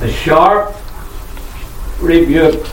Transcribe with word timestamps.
a 0.00 0.10
sharp 0.10 0.74
rebuke. 2.00 2.66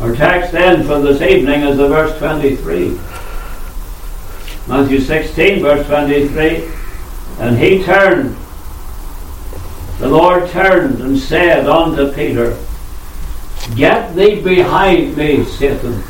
Our 0.00 0.14
text 0.14 0.52
then 0.52 0.84
for 0.86 1.00
this 1.00 1.22
evening 1.22 1.62
is 1.62 1.78
the 1.78 1.88
verse 1.88 2.16
23. 2.18 2.98
Matthew 4.66 5.00
16, 5.00 5.62
verse 5.62 5.86
23. 5.86 6.70
And 7.38 7.58
he 7.58 7.82
turned, 7.82 8.36
the 9.98 10.08
Lord 10.08 10.50
turned 10.50 11.00
and 11.00 11.18
said 11.18 11.66
unto 11.66 12.12
Peter, 12.12 12.58
Get 13.74 14.14
thee 14.14 14.42
behind 14.42 15.16
me, 15.16 15.44
Satan. 15.44 16.02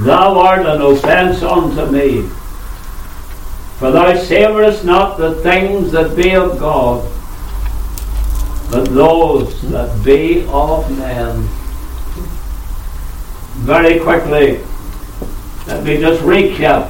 Thou 0.00 0.38
art 0.40 0.66
an 0.66 0.82
offence 0.82 1.42
unto 1.42 1.86
me. 1.92 2.28
For 3.78 3.90
thou 3.90 4.16
savourest 4.16 4.84
not 4.84 5.18
the 5.18 5.34
things 5.42 5.92
that 5.92 6.16
be 6.16 6.34
of 6.34 6.58
God, 6.58 7.10
but 8.70 8.84
those 8.86 9.60
that 9.70 10.04
be 10.04 10.46
of 10.48 10.96
men. 10.96 11.48
Very 13.64 13.98
quickly, 13.98 14.60
let 15.66 15.82
me 15.82 15.98
just 15.98 16.22
recap 16.22 16.88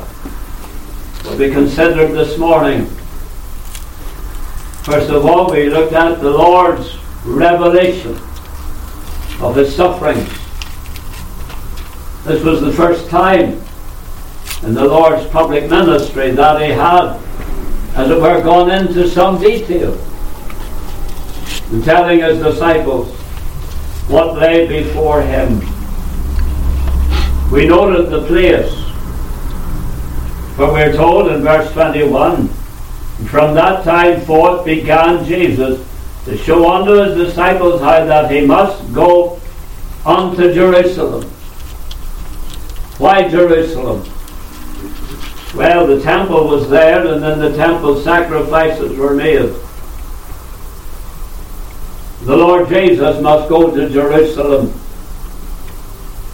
what 1.25 1.39
we 1.39 1.51
considered 1.51 2.13
this 2.13 2.37
morning. 2.37 2.87
First 4.85 5.09
of 5.09 5.25
all, 5.25 5.51
we 5.51 5.71
looked 5.71 5.95
at 5.95 6.21
the 6.21 6.31
Lord's 6.31 6.99
revelation 7.25 8.13
of 9.41 9.57
his 9.57 9.75
sufferings. 9.75 10.29
This 12.25 12.45
was 12.45 12.61
the 12.61 12.73
first 12.73 13.09
time 13.09 13.64
in 14.65 14.75
the 14.75 14.85
Lord's 14.85 15.27
public 15.29 15.69
ministry 15.69 16.31
that 16.31 16.61
he 16.61 16.69
had, 16.71 17.19
as 17.97 18.11
it 18.11 18.21
were, 18.21 18.43
gone 18.43 18.71
into 18.71 19.09
some 19.09 19.41
detail 19.41 19.93
in 21.71 21.83
telling 21.83 22.21
his 22.21 22.43
disciples 22.43 23.09
what 24.09 24.37
lay 24.37 24.67
before 24.67 25.23
him. 25.23 25.61
We 27.53 27.67
noted 27.67 28.11
the 28.11 28.27
place, 28.27 28.73
for 30.57 30.73
we're 30.73 30.93
told 30.93 31.31
in 31.31 31.43
verse 31.43 31.71
21 31.73 32.49
from 33.29 33.55
that 33.55 33.85
time 33.85 34.21
forth 34.23 34.65
began 34.65 35.25
Jesus 35.25 35.87
to 36.25 36.37
show 36.39 36.71
unto 36.71 36.93
his 36.95 37.29
disciples 37.29 37.81
how 37.81 38.05
that 38.05 38.31
he 38.31 38.45
must 38.47 38.93
go 38.93 39.41
unto 40.05 40.53
Jerusalem. 40.53 41.25
Why 42.99 43.29
Jerusalem? 43.29 44.05
Well, 45.55 45.87
the 45.87 46.01
temple 46.03 46.49
was 46.49 46.69
there, 46.69 47.07
and 47.07 47.23
then 47.23 47.39
the 47.39 47.57
temple 47.57 48.01
sacrifices 48.01 48.97
were 48.99 49.15
made. 49.15 49.55
The 52.25 52.37
Lord 52.37 52.69
Jesus 52.69 53.21
must 53.21 53.49
go 53.49 53.75
to 53.75 53.89
Jerusalem 53.91 54.73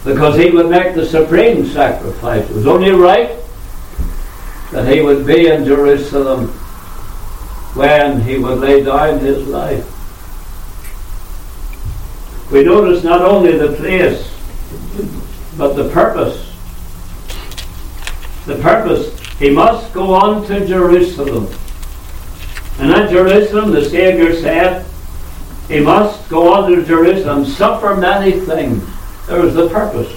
because 0.03 0.37
he 0.37 0.49
would 0.49 0.69
make 0.69 0.95
the 0.95 1.05
supreme 1.05 1.65
sacrifice. 1.67 2.49
It 2.49 2.55
was 2.55 2.65
only 2.65 2.91
right 2.91 3.37
that 4.71 4.91
he 4.91 5.01
would 5.01 5.27
be 5.27 5.47
in 5.47 5.65
Jerusalem 5.65 6.47
when 7.75 8.21
he 8.21 8.37
would 8.37 8.59
lay 8.59 8.83
down 8.83 9.19
his 9.19 9.45
life. 9.47 9.85
We 12.51 12.63
notice 12.63 13.03
not 13.03 13.21
only 13.21 13.57
the 13.57 13.73
place, 13.73 14.27
but 15.57 15.73
the 15.73 15.89
purpose. 15.89 16.50
The 18.51 18.61
purpose, 18.61 19.17
he 19.39 19.49
must 19.49 19.93
go 19.93 20.13
on 20.13 20.45
to 20.47 20.67
Jerusalem. 20.67 21.47
And 22.79 22.91
at 22.91 23.09
Jerusalem, 23.09 23.71
the 23.71 23.85
Saviour 23.85 24.35
said, 24.35 24.85
he 25.69 25.79
must 25.79 26.27
go 26.29 26.53
on 26.53 26.69
to 26.69 26.83
Jerusalem, 26.83 27.45
suffer 27.45 27.95
many 27.95 28.41
things. 28.41 28.83
There 29.27 29.41
was 29.41 29.53
the 29.53 29.69
purpose. 29.69 30.11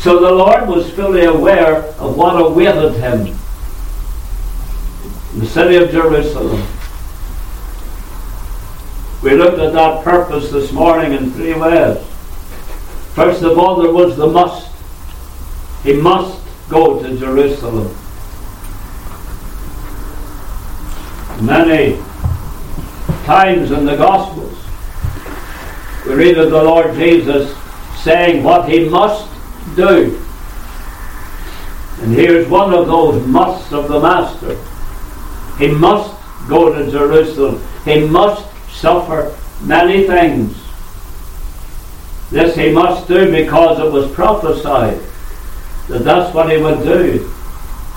So 0.00 0.20
the 0.20 0.30
Lord 0.30 0.68
was 0.68 0.92
fully 0.92 1.24
aware 1.24 1.82
of 1.98 2.16
what 2.16 2.40
awaited 2.40 2.92
him 2.92 3.36
in 5.32 5.40
the 5.40 5.46
city 5.46 5.74
of 5.74 5.90
Jerusalem. 5.90 6.64
We 9.24 9.34
looked 9.34 9.58
at 9.58 9.72
that 9.72 10.04
purpose 10.04 10.52
this 10.52 10.70
morning 10.70 11.14
in 11.14 11.32
three 11.32 11.54
ways. 11.54 11.98
First 13.14 13.42
of 13.42 13.58
all, 13.58 13.82
there 13.82 13.92
was 13.92 14.16
the 14.16 14.28
must. 14.28 14.70
He 15.86 15.92
must 15.92 16.42
go 16.68 17.00
to 17.00 17.16
Jerusalem. 17.16 17.96
Many 21.40 21.96
times 23.24 23.70
in 23.70 23.84
the 23.86 23.96
Gospels, 23.96 24.58
we 26.04 26.14
read 26.14 26.38
of 26.38 26.50
the 26.50 26.60
Lord 26.60 26.96
Jesus 26.96 27.56
saying 28.02 28.42
what 28.42 28.68
he 28.68 28.88
must 28.88 29.30
do. 29.76 30.20
And 32.02 32.12
here's 32.12 32.48
one 32.48 32.74
of 32.74 32.88
those 32.88 33.24
musts 33.24 33.72
of 33.72 33.86
the 33.86 34.00
Master. 34.00 34.58
He 35.56 35.68
must 35.68 36.12
go 36.48 36.74
to 36.74 36.90
Jerusalem. 36.90 37.62
He 37.84 38.00
must 38.08 38.44
suffer 38.72 39.32
many 39.62 40.04
things. 40.08 40.52
This 42.32 42.56
he 42.56 42.72
must 42.72 43.06
do 43.06 43.30
because 43.30 43.78
it 43.78 43.92
was 43.92 44.10
prophesied 44.10 45.00
that 45.88 46.04
that's 46.04 46.34
what 46.34 46.50
he 46.50 46.58
would 46.58 46.82
do. 46.82 47.30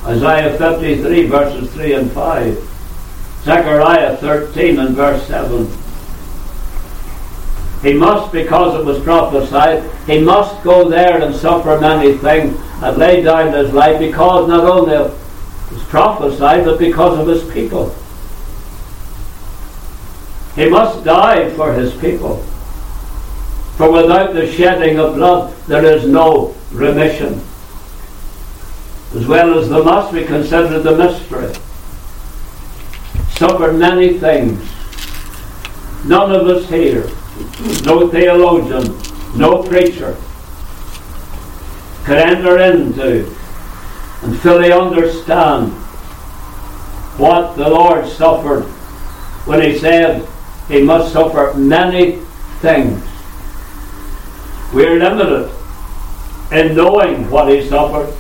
Isaiah 0.05 0.57
53 0.57 1.27
verses 1.27 1.71
3 1.73 1.93
and 1.93 2.11
5. 2.11 2.69
Zechariah 3.43 4.17
13 4.17 4.79
and 4.79 4.95
verse 4.95 5.25
7. 5.27 5.67
He 7.81 7.93
must, 7.93 8.31
because 8.33 8.79
it 8.79 8.85
was 8.85 9.01
prophesied, 9.01 9.89
he 10.05 10.19
must 10.19 10.61
go 10.63 10.89
there 10.89 11.21
and 11.21 11.33
suffer 11.33 11.79
many 11.79 12.17
things 12.17 12.59
and 12.83 12.97
lay 12.97 13.21
down 13.21 13.53
his 13.53 13.73
life 13.73 13.99
because 13.99 14.49
not 14.49 14.65
only 14.65 14.95
it 14.95 15.11
was 15.71 15.83
prophesied, 15.83 16.65
but 16.65 16.77
because 16.77 17.17
of 17.17 17.27
his 17.27 17.49
people. 17.53 17.95
He 20.55 20.69
must 20.69 21.05
die 21.05 21.49
for 21.51 21.73
his 21.73 21.93
people. 21.95 22.37
For 23.77 23.89
without 23.89 24.33
the 24.33 24.51
shedding 24.51 24.99
of 24.99 25.15
blood, 25.15 25.55
there 25.67 25.85
is 25.85 26.05
no 26.05 26.53
remission. 26.71 27.41
As 29.15 29.25
well 29.25 29.57
as 29.57 29.69
the 29.69 29.83
must, 29.83 30.13
we 30.13 30.23
consider 30.23 30.79
the 30.79 30.95
mystery. 30.95 31.51
Suffered 33.31 33.73
many 33.73 34.19
things. 34.19 34.61
None 36.05 36.31
of 36.31 36.47
us 36.47 36.69
here, 36.69 37.09
no 37.83 38.07
theologian, 38.09 38.95
no 39.35 39.63
preacher, 39.63 40.15
could 42.03 42.17
enter 42.17 42.59
into 42.59 43.35
and 44.21 44.39
fully 44.39 44.71
understand 44.71 45.71
what 47.17 47.55
the 47.57 47.67
Lord 47.67 48.07
suffered 48.07 48.63
when 49.45 49.61
He 49.61 49.79
said 49.79 50.27
He 50.67 50.83
must 50.83 51.13
suffer 51.13 51.57
many 51.57 52.19
things. 52.61 53.03
We're 54.71 54.99
limited 54.99 55.51
in 56.51 56.75
knowing 56.75 57.29
what 57.31 57.49
He 57.49 57.67
suffered 57.67 58.13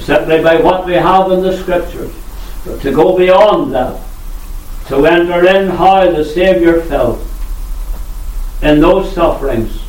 simply 0.00 0.42
by 0.42 0.60
what 0.60 0.86
we 0.86 0.94
have 0.94 1.30
in 1.32 1.42
the 1.42 1.56
Scriptures. 1.56 2.14
But 2.64 2.80
to 2.82 2.92
go 2.92 3.16
beyond 3.16 3.72
that, 3.74 4.02
to 4.88 5.06
enter 5.06 5.46
in 5.46 5.70
how 5.70 6.10
the 6.10 6.24
Saviour 6.24 6.82
felt 6.82 7.20
in 8.62 8.80
those 8.80 9.12
sufferings, 9.12 9.82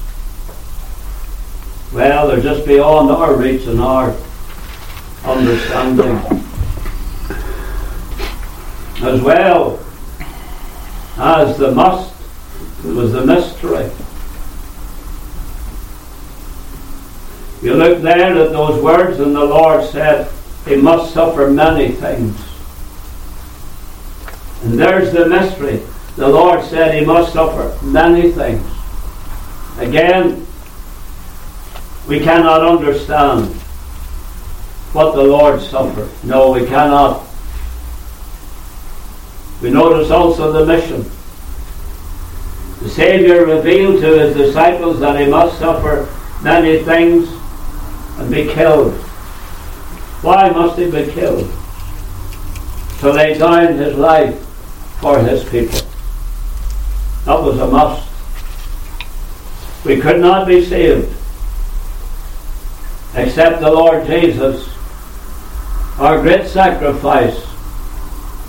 well, 1.94 2.28
they're 2.28 2.42
just 2.42 2.68
beyond 2.68 3.10
our 3.10 3.36
reach 3.36 3.66
and 3.66 3.82
our 3.82 4.16
understanding. 5.26 6.18
As 9.02 9.22
well 9.22 9.80
as 11.18 11.58
the 11.58 11.72
must 11.72 12.14
it 12.86 12.94
was 12.94 13.12
the 13.12 13.26
mystery. 13.26 13.90
You 17.62 17.74
look 17.74 18.02
there 18.02 18.38
at 18.38 18.52
those 18.52 18.82
words, 18.82 19.20
and 19.20 19.36
the 19.36 19.44
Lord 19.44 19.84
said, 19.90 20.32
He 20.66 20.76
must 20.78 21.14
suffer 21.14 21.50
many 21.50 21.90
things. 21.90 22.38
And 24.64 24.80
there's 24.80 25.12
the 25.12 25.28
mystery. 25.28 25.82
The 26.16 26.28
Lord 26.28 26.64
said 26.66 26.98
He 26.98 27.06
must 27.06 27.34
suffer 27.34 27.78
many 27.86 28.32
things. 28.32 28.66
Again, 29.78 30.46
we 32.08 32.20
cannot 32.20 32.66
understand 32.66 33.54
what 34.94 35.16
the 35.16 35.24
Lord 35.24 35.62
suffered. 35.62 36.10
No, 36.24 36.52
we 36.52 36.66
cannot. 36.66 37.26
We 39.62 39.70
notice 39.70 40.10
also 40.10 40.52
the 40.52 40.66
mission. 40.66 41.04
The 42.82 42.90
Saviour 42.90 43.46
revealed 43.46 44.02
to 44.02 44.18
his 44.18 44.36
disciples 44.36 45.02
that 45.02 45.20
he 45.20 45.28
must 45.28 45.60
suffer 45.60 46.08
many 46.42 46.82
things 46.84 47.30
and 48.20 48.30
be 48.32 48.48
killed. 48.48 48.94
Why 50.22 50.50
must 50.50 50.78
he 50.78 50.92
be 50.92 51.12
killed? 51.12 51.50
To 53.00 53.12
lay 53.12 53.38
down 53.38 53.78
his 53.78 53.98
life 53.98 54.38
for 55.00 55.20
his 55.20 55.44
people. 55.46 55.80
That 57.26 57.42
was 57.42 57.58
a 57.60 57.68
must. 57.68 58.08
We 59.86 60.00
could 60.02 60.20
not 60.20 60.46
be 60.46 60.64
saved 60.66 61.16
except 63.16 63.62
the 63.62 63.72
Lord 63.72 64.06
Jesus, 64.06 64.70
our 65.98 66.22
great 66.22 66.48
sacrifice, 66.48 67.46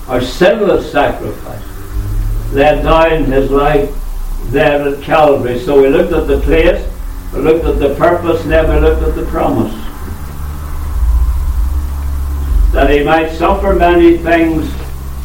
our 0.08 0.20
sinless 0.20 0.90
sacrifice, 0.90 1.64
laid 2.52 2.82
down 2.82 3.24
his 3.24 3.50
life 3.50 3.94
there 4.46 4.82
at 4.82 5.02
Calvary. 5.02 5.58
So 5.60 5.80
we 5.80 5.88
looked 5.88 6.12
at 6.12 6.26
the 6.26 6.40
place, 6.40 6.84
looked 7.32 7.64
at 7.64 7.78
the 7.78 7.94
purpose, 7.94 8.44
never 8.44 8.80
looked 8.80 9.02
at 9.02 9.14
the 9.14 9.24
promise. 9.26 9.72
That 12.72 12.90
he 12.90 13.04
might 13.04 13.32
suffer 13.32 13.74
many 13.74 14.18
things 14.18 14.72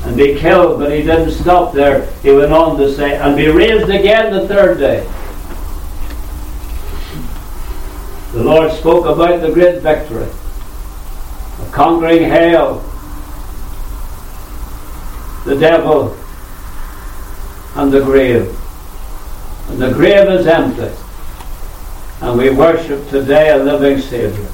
and 0.04 0.16
be 0.16 0.36
killed, 0.36 0.80
but 0.80 0.92
he 0.92 1.02
didn't 1.02 1.32
stop 1.32 1.74
there. 1.74 2.06
He 2.22 2.32
went 2.32 2.54
on 2.54 2.78
to 2.78 2.94
say, 2.94 3.18
and 3.18 3.36
be 3.36 3.48
raised 3.48 3.90
again 3.90 4.32
the 4.32 4.48
third 4.48 4.78
day. 4.78 5.08
The 8.34 8.44
Lord 8.44 8.72
spoke 8.74 9.06
about 9.06 9.42
the 9.42 9.52
great 9.52 9.82
victory 9.82 10.24
of 10.26 11.70
conquering 11.72 12.24
hell, 12.24 12.80
the 15.46 15.56
devil, 15.56 16.16
and 17.76 17.92
the 17.92 18.02
grave. 18.02 18.56
And 19.70 19.82
the 19.82 19.92
grave 19.92 20.28
is 20.30 20.48
empty. 20.48 21.05
And 22.26 22.40
we 22.40 22.50
worship 22.50 23.08
today 23.10 23.52
a 23.52 23.58
living 23.58 24.02
Saviour. 24.02 24.50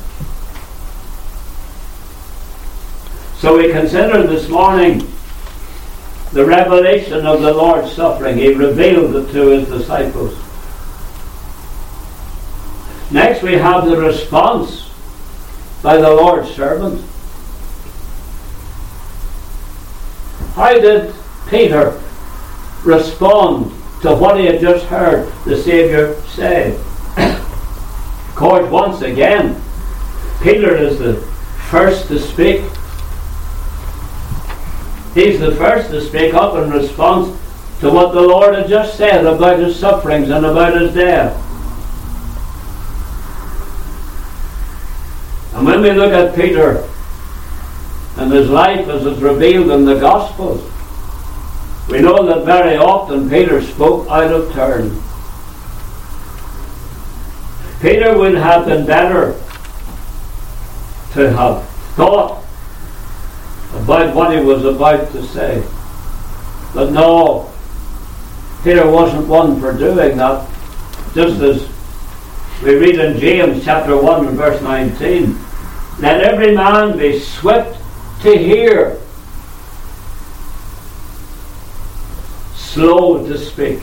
So 3.37 3.57
we 3.57 3.71
consider 3.71 4.27
this 4.27 4.49
morning 4.49 5.07
the 6.33 6.43
revelation 6.43 7.25
of 7.25 7.41
the 7.41 7.53
Lord's 7.53 7.93
suffering. 7.93 8.37
He 8.37 8.53
revealed 8.53 9.15
it 9.15 9.31
to 9.31 9.47
his 9.47 9.69
disciples. 9.69 10.37
Next, 13.09 13.41
we 13.41 13.53
have 13.53 13.85
the 13.85 13.95
response 13.95 14.91
by 15.81 15.95
the 15.95 16.11
Lord's 16.11 16.53
servant. 16.53 17.01
How 20.55 20.73
did 20.73 21.15
Peter 21.47 21.97
respond 22.83 23.71
to 24.01 24.13
what 24.13 24.41
he 24.41 24.47
had 24.47 24.59
just 24.59 24.85
heard 24.87 25.31
the 25.45 25.55
Saviour 25.55 26.21
say? 26.23 26.77
Of 28.41 28.49
course, 28.49 28.71
once 28.71 29.01
again, 29.03 29.61
Peter 30.41 30.75
is 30.75 30.97
the 30.97 31.13
first 31.69 32.07
to 32.07 32.17
speak. 32.17 32.61
He's 35.13 35.39
the 35.39 35.55
first 35.57 35.91
to 35.91 36.01
speak 36.01 36.33
up 36.33 36.55
in 36.55 36.71
response 36.71 37.39
to 37.81 37.91
what 37.91 38.13
the 38.13 38.21
Lord 38.21 38.55
had 38.55 38.67
just 38.67 38.97
said 38.97 39.27
about 39.27 39.59
his 39.59 39.77
sufferings 39.77 40.29
and 40.29 40.43
about 40.43 40.81
his 40.81 40.91
death. 40.91 41.35
And 45.53 45.63
when 45.63 45.83
we 45.83 45.91
look 45.91 46.11
at 46.11 46.33
Peter 46.33 46.89
and 48.17 48.31
his 48.31 48.49
life 48.49 48.87
as 48.87 49.05
it's 49.05 49.21
revealed 49.21 49.69
in 49.69 49.85
the 49.85 49.99
Gospels, 49.99 50.67
we 51.87 52.01
know 52.01 52.25
that 52.25 52.43
very 52.43 52.75
often 52.75 53.29
Peter 53.29 53.61
spoke 53.61 54.09
out 54.09 54.33
of 54.33 54.51
turn. 54.51 54.99
Peter 57.81 58.17
would 58.17 58.35
have 58.35 58.65
been 58.65 58.85
better 58.85 59.33
to 61.13 61.31
have 61.33 61.67
thought 61.95 62.43
about 63.73 64.15
what 64.15 64.37
he 64.37 64.43
was 64.43 64.63
about 64.65 65.11
to 65.11 65.23
say. 65.23 65.63
But 66.73 66.91
no, 66.91 67.51
Peter 68.63 68.89
wasn't 68.89 69.27
one 69.27 69.59
for 69.59 69.73
doing 69.73 70.17
that. 70.17 70.47
Just 71.13 71.41
as 71.41 71.67
we 72.63 72.75
read 72.75 72.99
in 72.99 73.19
James 73.19 73.63
chapter 73.65 73.99
1 73.99 74.27
and 74.27 74.37
verse 74.37 74.61
19 74.61 75.37
let 76.01 76.21
every 76.21 76.55
man 76.55 76.97
be 76.97 77.19
swift 77.19 77.79
to 78.23 78.35
hear, 78.35 78.99
slow 82.55 83.23
to 83.27 83.37
speak, 83.37 83.81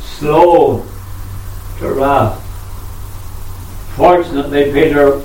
slow 0.00 0.84
to 1.80 1.92
wrath. 1.92 2.38
Fortunately, 3.96 4.72
Peter 4.72 5.22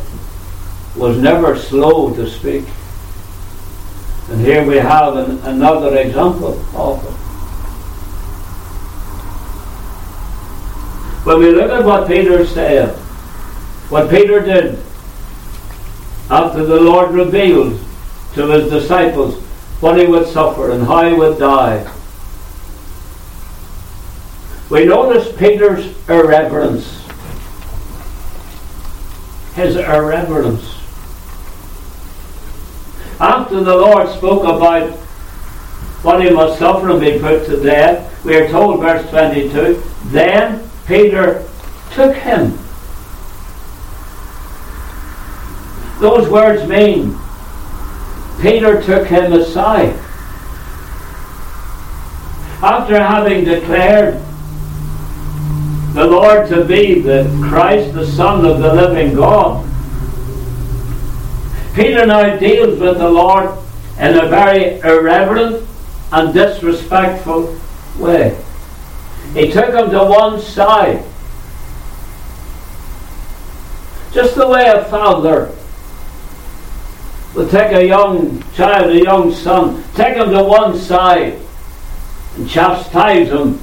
was 0.95 1.17
never 1.17 1.57
slow 1.57 2.13
to 2.15 2.29
speak. 2.29 2.65
And 4.29 4.41
here 4.41 4.65
we 4.65 4.77
have 4.77 5.15
an, 5.17 5.39
another 5.39 5.97
example 5.97 6.59
of 6.75 7.03
it. 7.05 7.11
When 11.25 11.39
we 11.39 11.51
look 11.51 11.71
at 11.71 11.85
what 11.85 12.07
Peter 12.07 12.45
said, 12.45 12.89
what 13.89 14.09
Peter 14.09 14.39
did 14.39 14.79
after 16.29 16.65
the 16.65 16.79
Lord 16.79 17.11
revealed 17.11 17.79
to 18.33 18.47
his 18.47 18.69
disciples 18.69 19.41
what 19.79 19.99
he 19.99 20.05
would 20.05 20.27
suffer 20.27 20.71
and 20.71 20.83
how 20.83 21.07
he 21.07 21.15
would 21.15 21.37
die. 21.37 21.91
We 24.69 24.85
notice 24.85 25.35
Peter's 25.37 25.95
irreverence. 26.09 27.05
His 29.55 29.75
irreverence. 29.75 30.73
After 33.19 33.63
the 33.63 33.75
Lord 33.75 34.09
spoke 34.09 34.43
about 34.43 34.91
what 36.03 36.23
he 36.23 36.29
must 36.29 36.59
suffer 36.59 36.89
and 36.89 36.99
be 36.99 37.19
put 37.19 37.45
to 37.45 37.61
death, 37.61 38.25
we 38.25 38.35
are 38.35 38.49
told, 38.49 38.81
verse 38.81 39.09
22, 39.09 39.81
then 40.05 40.69
Peter 40.85 41.47
took 41.93 42.15
him 42.15 42.57
those 45.99 46.29
words 46.29 46.67
mean? 46.67 47.17
Peter 48.41 48.81
took 48.81 49.07
him 49.07 49.33
aside. 49.33 49.93
After 52.61 52.99
having 52.99 53.45
declared 53.45 54.21
the 55.95 56.05
Lord 56.05 56.49
to 56.49 56.65
be 56.65 56.99
the 56.99 57.23
Christ, 57.41 57.93
the 57.93 58.05
Son 58.05 58.45
of 58.45 58.59
the 58.59 58.73
living 58.73 59.15
God, 59.15 59.65
Peter 61.73 62.05
now 62.05 62.35
deals 62.37 62.77
with 62.79 62.97
the 62.97 63.09
Lord 63.09 63.57
in 63.97 64.17
a 64.17 64.27
very 64.27 64.79
irreverent 64.79 65.65
and 66.11 66.33
disrespectful 66.33 67.57
way. 67.97 68.37
He 69.33 69.49
took 69.51 69.73
him 69.73 69.89
to 69.91 70.03
one 70.03 70.41
side. 70.41 71.01
Just 74.11 74.35
the 74.35 74.47
way 74.47 74.67
a 74.67 74.83
father 74.85 75.55
will 77.33 77.47
take 77.47 77.71
a 77.71 77.85
young 77.85 78.43
child, 78.53 78.91
a 78.91 79.01
young 79.01 79.33
son, 79.33 79.81
take 79.93 80.17
him 80.17 80.29
to 80.31 80.43
one 80.43 80.77
side 80.77 81.39
and 82.35 82.49
chastise 82.49 83.29
him 83.29 83.59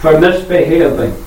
for 0.00 0.20
misbehaving. 0.20 1.24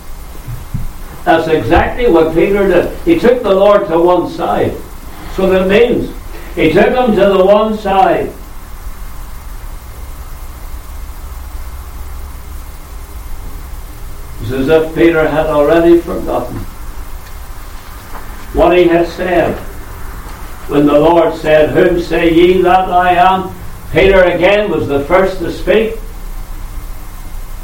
That's 1.23 1.47
exactly 1.47 2.09
what 2.09 2.33
Peter 2.33 2.67
did. 2.67 2.97
He 2.99 3.19
took 3.19 3.43
the 3.43 3.53
Lord 3.53 3.87
to 3.87 3.99
one 3.99 4.29
side. 4.29 4.71
That's 4.71 5.37
what 5.37 5.61
it 5.61 5.67
means. 5.67 6.15
He 6.55 6.73
took 6.73 6.89
him 6.89 7.15
to 7.15 7.25
the 7.25 7.45
one 7.45 7.77
side. 7.77 8.33
It's 14.41 14.51
as 14.51 14.67
if 14.67 14.95
Peter 14.95 15.27
had 15.27 15.45
already 15.45 15.99
forgotten 15.99 16.57
what 18.53 18.77
he 18.77 18.85
had 18.85 19.07
said 19.07 19.55
when 20.67 20.85
the 20.85 20.99
Lord 20.99 21.35
said, 21.35 21.69
Whom 21.69 22.01
say 22.01 22.33
ye 22.33 22.61
that 22.61 22.89
I 22.89 23.13
am? 23.13 23.53
Peter 23.91 24.23
again 24.23 24.71
was 24.71 24.87
the 24.87 25.03
first 25.05 25.39
to 25.39 25.51
speak, 25.51 25.97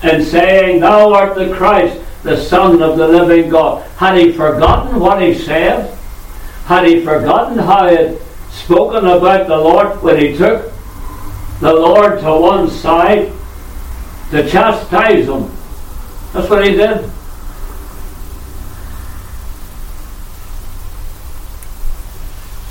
and 0.03 0.23
saying, 0.23 0.81
Thou 0.81 1.13
art 1.13 1.35
the 1.35 1.53
Christ, 1.53 2.01
the 2.23 2.37
Son 2.37 2.81
of 2.81 2.97
the 2.97 3.07
living 3.07 3.49
God. 3.49 3.87
Had 3.97 4.17
he 4.17 4.31
forgotten 4.31 4.99
what 4.99 5.21
he 5.21 5.33
said? 5.33 5.97
Had 6.65 6.85
he 6.85 7.03
forgotten 7.03 7.57
how 7.57 7.87
he 7.87 7.95
had 7.95 8.21
spoken 8.51 9.05
about 9.05 9.47
the 9.47 9.57
Lord 9.57 10.01
when 10.01 10.19
he 10.19 10.35
took 10.35 10.71
the 11.59 11.73
Lord 11.73 12.19
to 12.19 12.33
one 12.33 12.69
side 12.69 13.31
to 14.31 14.49
chastise 14.49 15.27
him? 15.27 15.51
That's 16.33 16.49
what 16.49 16.65
he 16.65 16.71
did. 16.71 17.09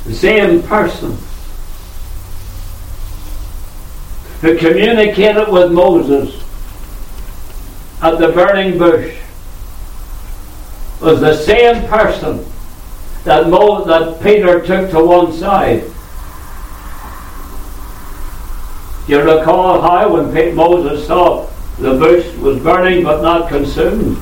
the 0.07 0.15
same 0.15 0.63
person 0.63 1.19
who 4.41 4.57
communicated 4.57 5.51
with 5.51 5.73
Moses 5.73 6.43
at 8.01 8.19
the 8.19 8.29
burning 8.29 8.79
bush 8.79 9.17
was 11.01 11.21
the 11.21 11.37
same 11.37 11.87
person 11.89 12.45
that, 13.25 13.49
Mo, 13.49 13.85
that 13.85 14.23
Peter 14.23 14.65
took 14.65 14.91
to 14.91 15.05
one 15.05 15.33
side 15.33 15.85
You 19.07 19.23
recall 19.23 19.81
how 19.81 20.13
when 20.13 20.57
Moses 20.57 21.07
saw 21.07 21.49
the 21.79 21.93
bush 21.93 22.35
was 22.37 22.59
burning 22.61 23.05
but 23.05 23.23
not 23.23 23.49
consumed. 23.49 24.17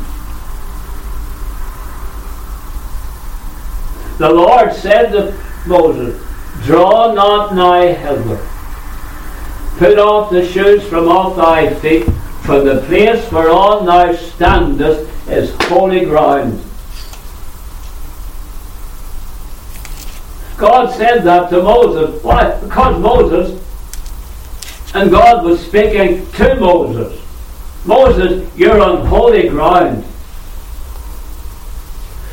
The 4.19 4.31
Lord 4.31 4.75
said 4.75 5.13
to 5.13 5.35
Moses, 5.67 6.23
Draw 6.65 7.15
not 7.15 7.55
nigh 7.55 7.93
hither. 7.93 8.47
Put 9.79 9.99
off 9.99 10.31
the 10.31 10.47
shoes 10.47 10.87
from 10.87 11.09
off 11.09 11.37
thy 11.37 11.73
feet, 11.75 12.05
for 12.43 12.61
the 12.61 12.83
place 12.83 13.31
whereon 13.33 13.87
thou 13.87 14.15
standest 14.15 15.11
is 15.29 15.55
holy 15.63 16.05
ground. 16.05 16.64
God 20.57 20.95
said 20.95 21.23
that 21.25 21.51
to 21.51 21.63
Moses. 21.63 22.23
Why? 22.23 22.59
Because 22.61 23.01
Moses 23.01 23.61
and 24.95 25.11
God 25.11 25.45
was 25.45 25.65
speaking 25.65 26.31
to 26.33 26.55
Moses. 26.57 27.21
Moses, 27.85 28.51
you're 28.57 28.81
on 28.81 29.07
holy 29.07 29.49
ground. 29.49 30.05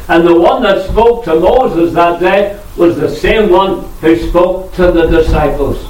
And 0.07 0.27
the 0.27 0.39
one 0.39 0.61
that 0.63 0.89
spoke 0.89 1.23
to 1.25 1.39
Moses 1.39 1.93
that 1.93 2.19
day 2.19 2.59
was 2.77 2.97
the 2.97 3.13
same 3.13 3.49
one 3.49 3.85
who 4.01 4.15
spoke 4.29 4.73
to 4.73 4.91
the 4.91 5.07
disciples. 5.07 5.87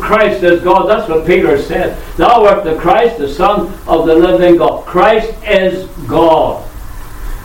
Christ 0.00 0.42
is 0.44 0.62
God. 0.62 0.86
That's 0.86 1.08
what 1.08 1.26
Peter 1.26 1.60
said. 1.60 2.00
Thou 2.16 2.44
art 2.44 2.64
the 2.64 2.76
Christ, 2.76 3.18
the 3.18 3.28
Son 3.28 3.72
of 3.86 4.06
the 4.06 4.14
living 4.14 4.58
God. 4.58 4.84
Christ 4.86 5.32
is 5.44 5.88
God. 6.06 6.68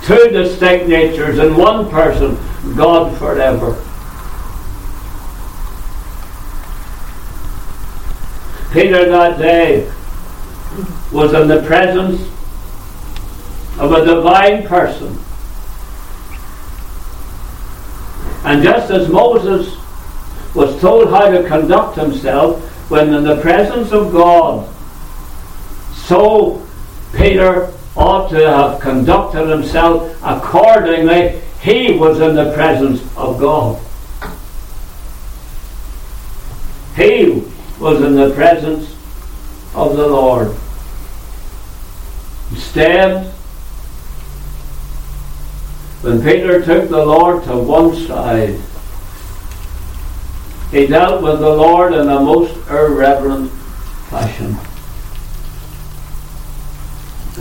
Two 0.03 0.29
distinct 0.29 0.87
natures 0.87 1.39
in 1.39 1.55
one 1.55 1.89
person, 1.89 2.37
God 2.73 3.17
forever. 3.17 3.81
Peter 8.71 9.05
that 9.09 9.37
day 9.37 9.89
was 11.11 11.33
in 11.33 11.47
the 11.47 11.61
presence 11.65 12.21
of 13.79 13.91
a 13.91 14.05
divine 14.05 14.67
person. 14.67 15.17
And 18.43 18.61
just 18.61 18.91
as 18.91 19.09
Moses 19.09 19.75
was 20.53 20.79
told 20.79 21.09
how 21.09 21.29
to 21.29 21.47
conduct 21.47 21.97
himself 21.97 22.61
when 22.89 23.13
in 23.13 23.23
the 23.23 23.41
presence 23.41 23.91
of 23.91 24.11
God, 24.11 24.69
so 25.93 26.65
Peter 27.15 27.73
ought 27.95 28.29
to 28.29 28.47
have 28.47 28.79
conducted 28.79 29.47
himself 29.47 30.15
accordingly. 30.21 31.41
He 31.65 31.97
was 31.97 32.21
in 32.21 32.35
the 32.35 32.53
presence 32.53 33.01
of 33.17 33.39
God. 33.39 33.81
He 36.95 37.41
was 37.79 38.03
in 38.03 38.15
the 38.15 38.35
presence 38.35 38.95
of 39.73 39.97
the 39.97 40.07
Lord. 40.07 40.55
Instead, 42.51 43.25
when 46.01 46.21
Peter 46.21 46.63
took 46.63 46.87
the 46.87 47.03
Lord 47.03 47.43
to 47.45 47.57
one 47.57 47.95
side, 48.05 48.59
he 50.69 50.85
dealt 50.85 51.23
with 51.23 51.39
the 51.39 51.49
Lord 51.49 51.93
in 51.93 52.07
a 52.07 52.19
most 52.19 52.55
irreverent 52.69 53.49
fashion. 54.11 54.55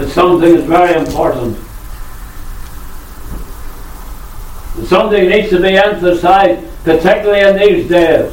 It's 0.02 0.14
something 0.14 0.54
that's 0.54 0.66
very 0.66 0.98
important. 0.98 1.58
It's 1.58 1.64
something 4.82 5.28
needs 5.28 5.50
to 5.50 5.60
be 5.60 5.76
emphasized, 5.76 6.66
particularly 6.84 7.40
in 7.40 7.56
these 7.56 7.88
days. 7.88 8.32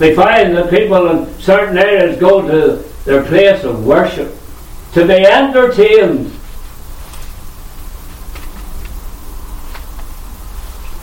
We 0.00 0.14
find 0.14 0.56
that 0.56 0.70
people 0.70 1.10
in 1.10 1.40
certain 1.40 1.76
areas 1.76 2.18
go 2.18 2.42
to 2.42 2.82
their 3.04 3.24
place 3.24 3.64
of 3.64 3.84
worship 3.84 4.34
to 4.92 5.06
be 5.06 5.26
entertained. 5.26 6.32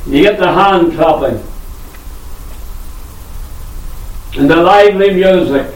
You 0.07 0.23
get 0.23 0.39
the 0.39 0.51
hand 0.51 0.93
clapping 0.93 1.43
and 4.37 4.49
the 4.49 4.55
lively 4.57 5.13
music. 5.13 5.73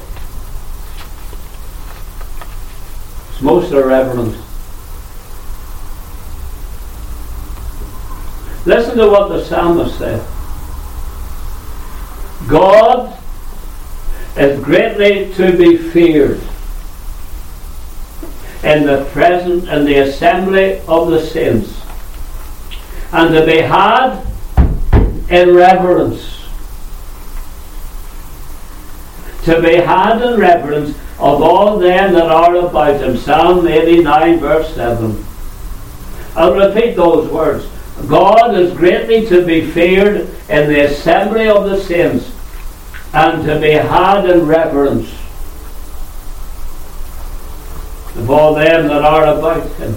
It's 3.32 3.42
most 3.42 3.72
irreverent. 3.72 4.36
Listen 8.70 8.98
to 9.00 9.10
what 9.10 9.30
the 9.30 9.44
psalmist 9.44 9.98
said. 9.98 10.24
God 12.48 13.18
is 14.38 14.64
greatly 14.64 15.34
to 15.34 15.58
be 15.58 15.76
feared 15.76 16.40
in 18.64 18.86
the 18.86 19.10
presence 19.12 19.68
and 19.68 19.88
the 19.88 19.98
assembly 19.98 20.82
of 20.88 21.10
the 21.10 21.26
saints, 21.26 21.82
and 23.12 23.34
to 23.34 23.44
be 23.44 23.58
had 23.58 24.24
in 25.32 25.56
reverence. 25.56 26.46
To 29.46 29.60
be 29.64 29.78
had 29.78 30.22
in 30.22 30.40
reverence 30.40 30.96
of 31.18 31.42
all 31.42 31.80
them 31.80 32.14
that 32.14 32.28
are 32.28 32.54
about 32.54 33.02
him. 33.02 33.18
Psalm 33.18 33.68
89, 33.68 34.40
verse 34.40 34.76
7. 34.76 35.26
I'll 36.36 36.54
repeat 36.54 36.96
those 36.96 37.28
words. 37.32 37.68
God 38.08 38.56
is 38.56 38.76
greatly 38.76 39.26
to 39.28 39.46
be 39.46 39.70
feared 39.70 40.30
in 40.50 40.70
the 40.70 40.86
assembly 40.86 41.48
of 41.48 41.70
the 41.70 41.82
saints 41.82 42.32
and 43.14 43.44
to 43.46 43.60
be 43.60 43.72
had 43.72 44.30
in 44.30 44.46
reverence 44.46 45.10
of 48.16 48.30
all 48.30 48.54
them 48.54 48.88
that 48.88 49.04
are 49.04 49.38
about 49.38 49.68
him. 49.78 49.96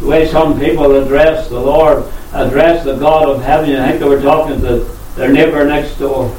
The 0.00 0.06
way 0.06 0.28
some 0.28 0.58
people 0.58 0.96
address 0.96 1.48
the 1.48 1.60
Lord, 1.60 2.04
address 2.32 2.84
the 2.84 2.96
God 2.96 3.28
of 3.28 3.42
heaven, 3.42 3.76
I 3.76 3.88
think 3.88 4.00
they 4.00 4.08
were 4.08 4.22
talking 4.22 4.60
to 4.62 4.78
their 5.16 5.32
neighbour 5.32 5.64
next 5.64 5.96
door. 5.96 6.34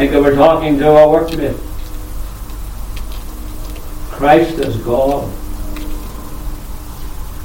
Think 0.00 0.24
were 0.24 0.34
talking 0.34 0.78
to 0.78 0.88
a 0.88 1.06
workmate. 1.06 1.58
Christ 4.10 4.58
is 4.58 4.76
God. 4.78 5.30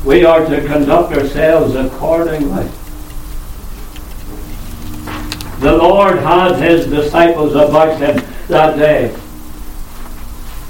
We 0.05 0.23
are 0.23 0.45
to 0.45 0.65
conduct 0.65 1.11
ourselves 1.17 1.75
accordingly. 1.75 2.69
The 5.59 5.75
Lord 5.75 6.19
had 6.19 6.55
his 6.61 6.87
disciples 6.87 7.55
about 7.55 7.99
him 7.99 8.23
that 8.47 8.77
day. 8.77 9.13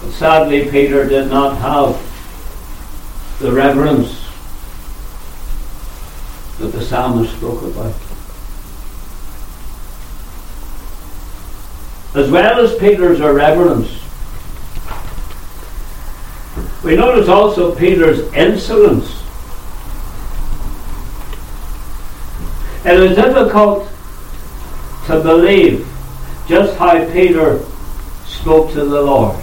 But 0.01 0.11
sadly, 0.13 0.71
Peter 0.71 1.07
did 1.07 1.29
not 1.29 1.57
have 1.57 2.01
the 3.39 3.51
reverence 3.51 4.27
that 6.57 6.67
the 6.67 6.81
psalmist 6.81 7.35
spoke 7.37 7.61
about. 7.61 8.04
As 12.15 12.31
well 12.31 12.65
as 12.65 12.73
Peter's 12.75 13.19
irreverence, 13.19 13.89
we 16.81 16.95
notice 16.95 17.27
also 17.27 17.75
Peter's 17.75 18.19
insolence. 18.33 19.21
It 22.85 22.99
is 22.99 23.15
difficult 23.17 23.89
to 25.07 25.19
believe 25.19 25.85
just 26.47 26.77
how 26.77 27.03
Peter 27.11 27.59
spoke 28.25 28.71
to 28.71 28.85
the 28.85 29.01
Lord. 29.01 29.35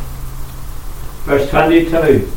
Verse 1.25 1.51
22. 1.51 2.31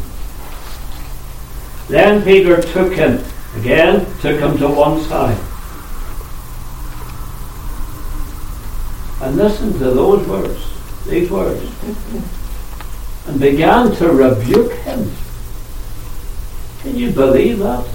Then 1.87 2.23
Peter 2.23 2.61
took 2.61 2.93
him, 2.93 3.23
again, 3.55 4.05
took 4.19 4.39
him 4.39 4.57
to 4.57 4.67
one 4.67 4.99
side. 5.01 5.37
And 9.25 9.37
listened 9.37 9.73
to 9.79 9.85
those 9.85 10.27
words, 10.27 10.63
these 11.07 11.31
words, 11.31 11.59
and 13.25 13.39
began 13.39 13.91
to 13.95 14.09
rebuke 14.11 14.71
him. 14.71 15.11
Can 16.81 16.95
you 16.95 17.09
believe 17.09 17.57
that? 17.57 17.87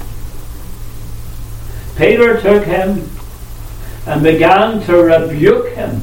Peter 1.96 2.40
took 2.40 2.64
him 2.64 3.08
and 4.08 4.24
began 4.24 4.84
to 4.86 4.96
rebuke 4.96 5.68
him, 5.74 6.02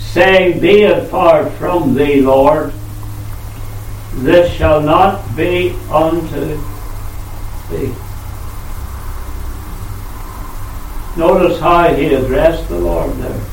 saying, 0.00 0.58
Be 0.58 0.82
it 0.82 1.08
far 1.08 1.48
from 1.48 1.94
thee, 1.94 2.20
Lord, 2.20 2.72
this 4.14 4.52
shall 4.52 4.80
not 4.80 5.36
be 5.36 5.76
unto 5.92 6.60
thee. 7.70 7.94
Notice 11.18 11.58
how 11.58 11.92
he 11.92 12.14
addressed 12.14 12.68
the 12.68 12.78
Lord 12.78 13.12
there. 13.16 13.44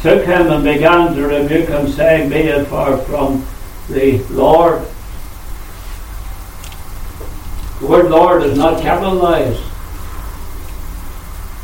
took 0.00 0.24
him 0.24 0.50
and 0.50 0.64
began 0.64 1.14
to 1.14 1.26
rebuke 1.26 1.68
him, 1.68 1.86
saying, 1.86 2.30
Be 2.30 2.36
it 2.36 2.66
far 2.68 2.96
from 2.96 3.46
the 3.90 4.16
Lord. 4.30 4.80
The 7.78 7.86
word 7.86 8.10
Lord 8.10 8.42
is 8.42 8.56
not 8.56 8.80
capitalized. 8.80 9.62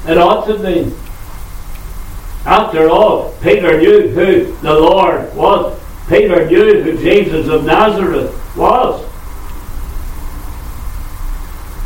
It 0.07 0.19
ought 0.19 0.45
to 0.45 0.59
be. 0.59 0.95
After 2.45 2.91
all, 2.91 3.33
Peter 3.41 3.79
knew 3.81 4.09
who 4.09 4.55
the 4.57 4.75
Lord 4.75 5.35
was. 5.35 5.81
Peter 6.07 6.45
knew 6.45 6.83
who 6.83 6.99
Jesus 6.99 7.49
of 7.49 7.65
Nazareth 7.65 8.31
was. 8.55 9.03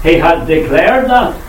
He 0.02 0.14
had 0.16 0.46
declared 0.46 1.08
that. 1.08 1.40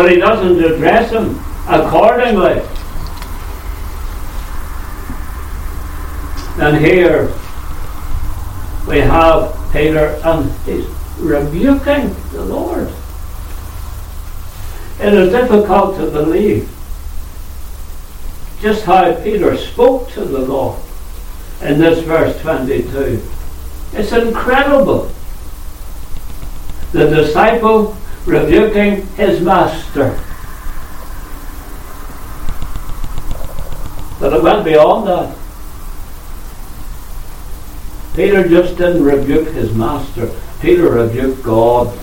But 0.00 0.12
he 0.12 0.16
doesn't 0.16 0.64
address 0.64 1.12
him 1.12 1.38
accordingly. 1.68 2.62
And 6.58 6.78
here 6.78 7.26
we 8.88 9.00
have 9.00 9.54
Peter 9.74 10.18
and 10.24 10.50
he's 10.64 10.86
rebuking 11.18 12.16
the 12.32 12.42
Lord. 12.46 12.88
It 15.00 15.12
is 15.12 15.32
difficult 15.32 15.96
to 15.96 16.10
believe 16.10 16.66
just 18.62 18.86
how 18.86 19.12
Peter 19.22 19.54
spoke 19.58 20.10
to 20.12 20.24
the 20.24 20.38
Lord 20.38 20.80
in 21.60 21.78
this 21.78 22.02
verse 22.06 22.40
22. 22.40 23.22
It's 23.92 24.12
incredible. 24.12 25.12
The 26.92 27.10
disciple 27.10 27.99
rebuking 28.26 29.06
his 29.16 29.40
master. 29.40 30.18
But 34.20 34.34
it 34.34 34.42
went 34.42 34.64
beyond 34.64 35.08
that. 35.08 35.36
Peter 38.14 38.46
just 38.46 38.76
didn't 38.76 39.02
rebuke 39.02 39.48
his 39.48 39.72
master. 39.74 40.30
Peter 40.60 40.90
rebuked 40.90 41.42
God. 41.42 41.96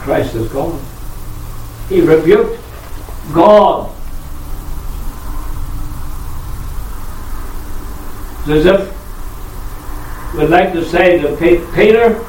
Christ 0.00 0.34
is 0.36 0.48
God. 0.52 0.80
He 1.88 2.00
rebuked 2.00 2.60
God. 3.32 3.90
It's 8.40 8.48
as 8.48 8.66
if 8.66 8.97
we'd 10.34 10.50
like 10.50 10.72
to 10.72 10.84
say 10.84 11.18
to 11.20 11.36
Peter, 11.74 12.22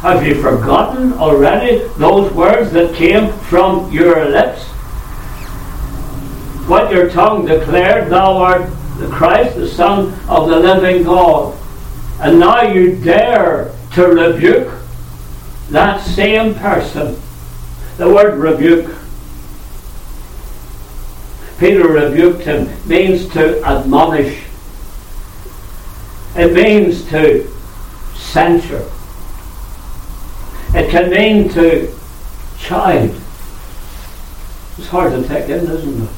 have 0.00 0.26
you 0.26 0.40
forgotten 0.40 1.12
already 1.14 1.86
those 1.98 2.32
words 2.32 2.72
that 2.72 2.94
came 2.94 3.32
from 3.32 3.90
your 3.92 4.24
lips? 4.24 4.62
What 6.66 6.90
your 6.92 7.10
tongue 7.10 7.44
declared, 7.46 8.10
thou 8.10 8.38
art 8.38 8.70
the 8.98 9.08
Christ, 9.08 9.56
the 9.56 9.68
Son 9.68 10.14
of 10.28 10.48
the 10.48 10.58
living 10.58 11.04
God. 11.04 11.56
And 12.20 12.38
now 12.38 12.62
you 12.62 12.96
dare 12.96 13.74
to 13.94 14.06
rebuke 14.06 14.72
that 15.70 16.00
same 16.02 16.54
person. 16.54 17.20
The 17.96 18.08
word 18.08 18.38
rebuke. 18.38 18.94
Peter 21.58 21.86
rebuked 21.88 22.42
him 22.42 22.68
means 22.88 23.28
to 23.34 23.62
admonish. 23.64 24.44
It 26.36 26.52
means 26.52 27.08
to 27.08 27.50
censure. 28.14 28.88
It 30.72 30.90
can 30.90 31.10
mean 31.10 31.48
to 31.50 31.92
chide. 32.58 33.14
It's 34.78 34.88
hard 34.88 35.12
to 35.12 35.26
take 35.26 35.48
in, 35.48 35.66
isn't 35.66 36.02
it? 36.04 36.10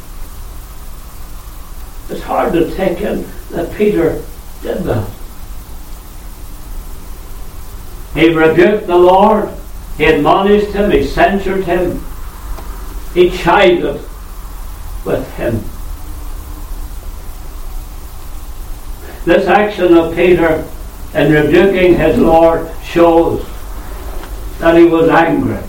It's 2.11 2.23
hard 2.23 2.53
to 2.53 2.75
take 2.75 3.01
in 3.01 3.27
that 3.51 3.75
Peter 3.75 4.23
did 4.61 4.85
that. 4.85 5.09
He 8.15 8.35
rebuked 8.35 8.87
the 8.87 8.97
Lord. 8.97 9.49
He 9.97 10.05
admonished 10.05 10.73
him. 10.73 10.91
He 10.91 11.07
censured 11.07 11.65
him. 11.65 12.05
He 13.15 13.31
chided 13.31 14.01
with 15.05 15.35
him. 15.37 15.65
This 19.25 19.47
action 19.47 19.97
of 19.97 20.15
Peter 20.15 20.69
in 21.15 21.33
rebuking 21.33 21.97
his 21.97 22.19
Lord 22.19 22.71
shows 22.83 23.47
that 24.59 24.77
he 24.77 24.85
was 24.85 25.09
angry 25.09 25.63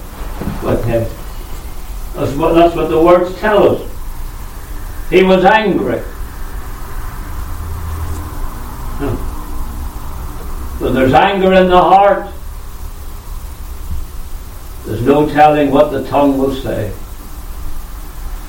with 0.64 0.84
him. 0.86 1.04
That's 2.16 2.36
what, 2.36 2.54
that's 2.54 2.76
what 2.76 2.90
the 2.90 3.02
words 3.02 3.36
tell 3.40 3.76
us. 3.76 3.92
He 5.10 5.24
was 5.24 5.46
angry. 5.46 6.00
Hmm. 9.00 9.34
When 10.84 10.94
there's 10.94 11.14
anger 11.14 11.54
in 11.54 11.70
the 11.70 11.82
heart, 11.82 12.34
there's 14.86 15.04
no 15.04 15.28
telling 15.30 15.72
what 15.72 15.92
the 15.92 16.08
tongue 16.08 16.38
will 16.38 16.56
say. 16.56 16.94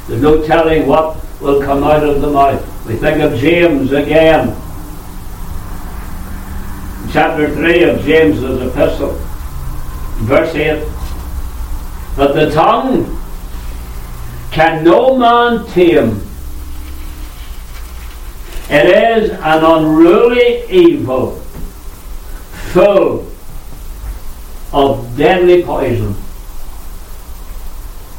There's 0.08 0.22
no 0.22 0.46
telling 0.46 0.86
what 0.86 1.16
will 1.40 1.62
come 1.62 1.84
out 1.84 2.02
of 2.02 2.20
the 2.20 2.30
mouth. 2.30 2.86
We 2.86 2.96
think 2.96 3.20
of 3.20 3.38
James 3.38 3.92
again. 3.92 4.54
Chapter 7.14 7.48
3 7.48 7.85
of 7.85 8.00
James's 8.05 8.61
epistle, 8.61 9.12
verse 10.27 10.53
8. 10.53 10.85
But 12.16 12.33
the 12.33 12.50
tongue 12.50 13.20
can 14.50 14.83
no 14.83 15.16
man 15.16 15.64
tame. 15.68 16.20
It 18.68 18.87
is 18.87 19.31
an 19.31 19.64
unruly 19.64 20.64
evil 20.68 21.37
full 22.72 23.31
of 24.72 25.16
deadly 25.16 25.62
poison. 25.62 26.16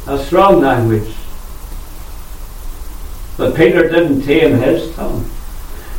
A 0.07 0.17
strong 0.23 0.61
language. 0.61 1.13
But 3.35 3.57
Peter 3.57 3.89
didn't 3.89 4.21
tame 4.21 4.57
his 4.59 4.95
tongue. 4.95 5.29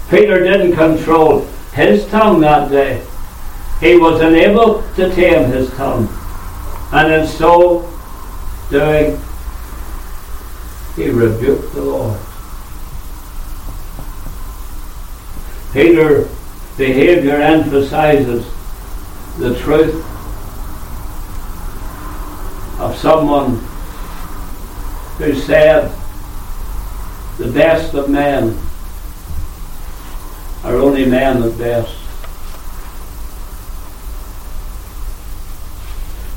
Peter 0.09 0.43
didn't 0.43 0.73
control 0.73 1.47
his 1.77 2.07
tongue 2.07 2.41
that 2.41 2.71
day. 2.71 3.05
He 3.81 3.99
was 3.99 4.23
unable 4.23 4.83
to 4.95 5.15
tame 5.15 5.51
his 5.51 5.71
tongue. 5.75 6.09
And 6.91 7.13
in 7.13 7.27
so 7.27 7.83
doing, 8.71 9.21
he 10.97 11.11
rebuked 11.11 11.75
the 11.75 11.83
Lord. 11.83 12.19
Peter 15.75 16.27
behavior 16.79 17.37
emphasizes 17.37 18.47
the 19.39 19.59
truth 19.59 19.95
of 22.81 22.97
someone 22.97 23.57
who 25.19 25.35
said 25.35 25.95
the 27.37 27.53
best 27.53 27.93
of 27.93 28.09
men 28.09 28.59
are 30.65 30.77
only 30.77 31.05
man 31.05 31.43
at 31.43 31.59
best. 31.59 31.95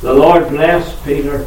The 0.02 0.14
Lord 0.14 0.48
blessed 0.50 1.04
Peter 1.04 1.40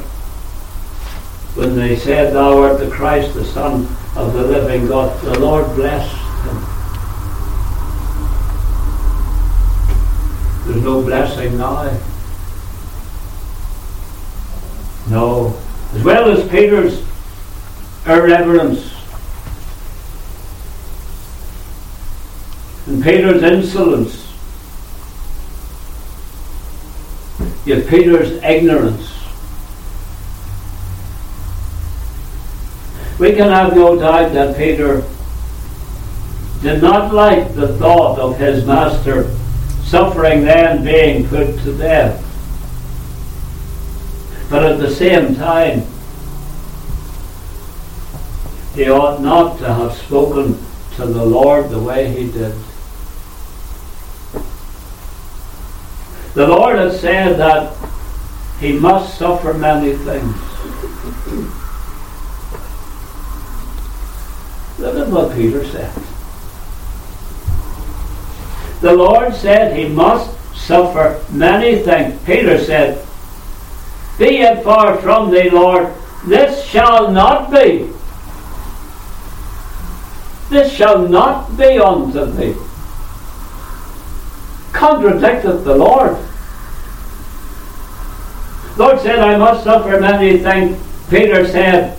when 1.55 1.75
they 1.75 1.97
said, 1.97 2.35
Thou 2.35 2.63
art 2.63 2.79
the 2.79 2.91
Christ, 2.91 3.35
the 3.35 3.45
Son 3.45 3.89
of 4.15 4.35
the 4.35 4.43
living 4.47 4.87
God. 4.87 5.19
The 5.23 5.39
Lord 5.39 5.67
blessed 5.75 6.15
him. 6.45 6.57
There's 10.67 10.85
no 10.85 11.03
blessing 11.03 11.57
now. 11.57 11.99
No. 15.09 15.59
As 15.95 16.05
well 16.05 16.31
as 16.31 16.49
Peter's 16.51 17.03
irreverence 18.07 18.92
and 22.87 23.03
Peter's 23.03 23.43
insolence, 23.43 24.33
yet 27.65 27.87
Peter's 27.89 28.33
ignorance. 28.43 29.09
We 33.19 33.33
can 33.33 33.49
have 33.49 33.75
no 33.77 33.97
doubt 33.97 34.33
that 34.33 34.57
Peter 34.57 35.05
did 36.61 36.83
not 36.83 37.15
like 37.15 37.55
the 37.55 37.77
thought 37.79 38.19
of 38.19 38.39
his 38.39 38.65
master 38.65 39.31
suffering 39.85 40.45
then 40.45 40.83
being 40.83 41.29
put 41.29 41.59
to 41.61 41.77
death. 41.77 42.19
But 44.51 44.65
at 44.65 44.79
the 44.81 44.91
same 44.91 45.35
time, 45.35 45.85
he 48.75 48.91
ought 48.91 49.21
not 49.21 49.59
to 49.59 49.73
have 49.73 49.93
spoken 49.93 50.59
to 50.97 51.07
the 51.07 51.25
Lord 51.25 51.71
the 51.71 51.79
way 51.79 52.09
he 52.09 52.31
did. 52.31 52.55
The 56.35 56.47
Lord 56.47 56.79
had 56.79 56.93
said 56.93 57.39
that 57.39 57.77
he 58.59 58.73
must 58.73 59.19
suffer 59.19 59.53
many 59.53 59.95
things. 59.95 60.37
Look 64.79 64.97
at 64.97 65.09
what 65.09 65.37
Peter 65.37 65.65
said. 65.67 65.93
The 68.81 68.95
Lord 68.95 69.35
said 69.35 69.77
he 69.77 69.89
must 69.89 70.31
suffer 70.57 71.23
many 71.31 71.83
things. 71.83 72.21
Peter 72.25 72.59
said, 72.59 73.05
Be 74.19 74.39
it 74.39 74.65
far 74.65 74.97
from 74.99 75.31
thee, 75.31 75.51
Lord, 75.51 75.93
this 76.25 76.65
shall 76.65 77.11
not 77.11 77.51
be. 77.51 77.91
This 80.49 80.73
shall 80.73 81.07
not 81.07 81.57
be 81.59 81.79
unto 81.79 82.25
thee. 82.25 82.57
Contradicteth 84.73 85.65
the 85.65 85.77
Lord. 85.77 86.17
Lord 88.79 89.01
said, 89.01 89.19
I 89.19 89.37
must 89.37 89.65
suffer 89.65 90.01
many 90.01 90.39
things. 90.39 90.79
Peter 91.11 91.47
said, 91.47 91.99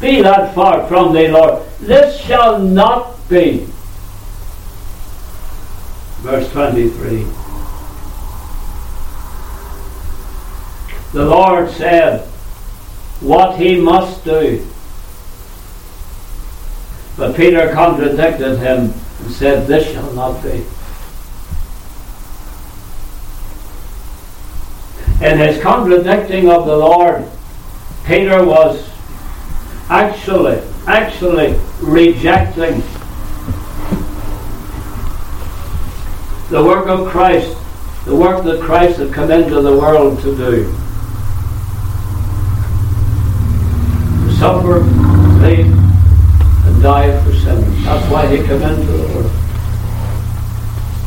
Be 0.00 0.20
that 0.22 0.54
far 0.54 0.86
from 0.86 1.14
thee, 1.14 1.28
Lord. 1.28 1.62
This 1.80 2.20
shall 2.20 2.58
not 2.58 3.28
be. 3.28 3.66
Verse 6.20 6.50
23. 6.52 7.26
The 11.12 11.24
Lord 11.24 11.70
said 11.70 12.26
what 13.20 13.58
he 13.58 13.80
must 13.80 14.24
do. 14.24 14.66
But 17.16 17.34
Peter 17.34 17.72
contradicted 17.72 18.58
him 18.58 18.92
and 19.20 19.30
said, 19.32 19.66
This 19.66 19.90
shall 19.92 20.12
not 20.12 20.42
be. 20.42 20.64
In 25.20 25.36
his 25.36 25.60
contradicting 25.62 26.48
of 26.48 26.64
the 26.64 26.76
Lord, 26.76 27.26
Peter 28.06 28.42
was 28.42 28.88
actually, 29.90 30.62
actually 30.86 31.60
rejecting 31.82 32.82
the 36.48 36.64
work 36.64 36.86
of 36.86 37.06
Christ, 37.06 37.54
the 38.06 38.16
work 38.16 38.44
that 38.44 38.62
Christ 38.62 38.98
had 38.98 39.12
come 39.12 39.30
into 39.30 39.60
the 39.60 39.78
world 39.78 40.22
to 40.22 40.34
do. 40.34 40.64
To 44.24 44.36
suffer, 44.38 44.80
bleed, 45.38 45.66
and 45.66 46.82
die 46.82 47.22
for 47.24 47.34
sinners. 47.34 47.84
That's 47.84 48.10
why 48.10 48.26
he 48.26 48.38
came 48.38 48.62
into 48.62 48.90
the 48.90 49.14
world. 49.14 49.30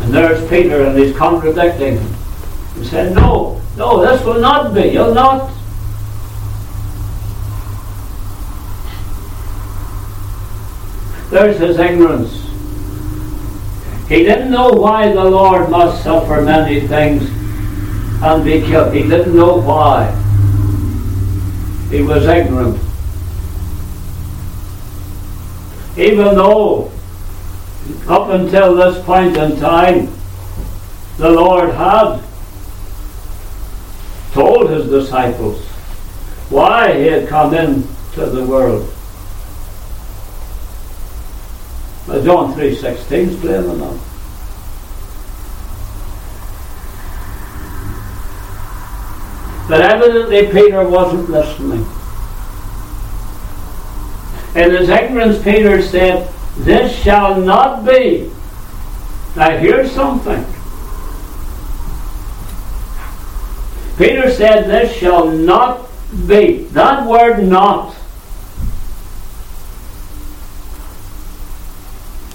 And 0.01 0.13
there's 0.13 0.47
Peter, 0.49 0.83
and 0.83 0.95
he's 0.99 1.17
contradicting 1.17 1.97
him. 1.97 2.13
He 2.75 2.85
said, 2.85 3.15
No, 3.15 3.62
no, 3.77 4.05
this 4.05 4.23
will 4.23 4.39
not 4.39 4.73
be. 4.73 4.89
You'll 4.89 5.13
not. 5.13 5.51
There's 11.31 11.57
his 11.57 11.79
ignorance. 11.79 12.43
He 14.07 14.23
didn't 14.23 14.51
know 14.51 14.69
why 14.69 15.11
the 15.11 15.23
Lord 15.23 15.71
must 15.71 16.03
suffer 16.03 16.41
many 16.41 16.81
things 16.81 17.23
and 18.21 18.45
be 18.45 18.61
killed. 18.61 18.93
He 18.93 19.01
didn't 19.01 19.35
know 19.35 19.57
why. 19.57 20.11
He 21.89 22.03
was 22.03 22.27
ignorant. 22.27 22.79
Even 25.97 26.35
though, 26.35 26.91
up 28.07 28.29
until 28.29 28.75
this 28.75 29.03
point 29.03 29.35
in 29.37 29.59
time, 29.59 30.13
the 31.17 31.31
Lord 31.31 31.73
had 31.73 32.21
told 34.33 34.69
his 34.69 34.89
disciples 34.89 35.63
why 36.49 36.93
he 36.93 37.05
had 37.05 37.27
come 37.27 37.53
into 37.53 38.25
the 38.25 38.45
world. 38.45 38.89
John 42.07 42.53
3.16 42.53 43.11
is 43.11 43.39
plain 43.39 43.63
enough. 43.63 44.09
But 49.69 49.81
evidently 49.81 50.47
Peter 50.47 50.87
wasn't 50.87 51.29
listening. 51.29 51.85
In 54.55 54.71
his 54.71 54.89
ignorance, 54.89 55.41
Peter 55.43 55.81
said, 55.81 56.31
This 56.57 56.95
shall 57.01 57.39
not 57.39 57.85
be. 57.85 58.29
Now 59.35 59.57
here's 59.57 59.91
something. 59.91 60.45
Peter 63.97 64.31
said, 64.31 64.65
This 64.65 64.95
shall 64.95 65.27
not 65.27 65.87
be. 66.27 66.63
That 66.71 67.07
word 67.07 67.43
not 67.43 67.95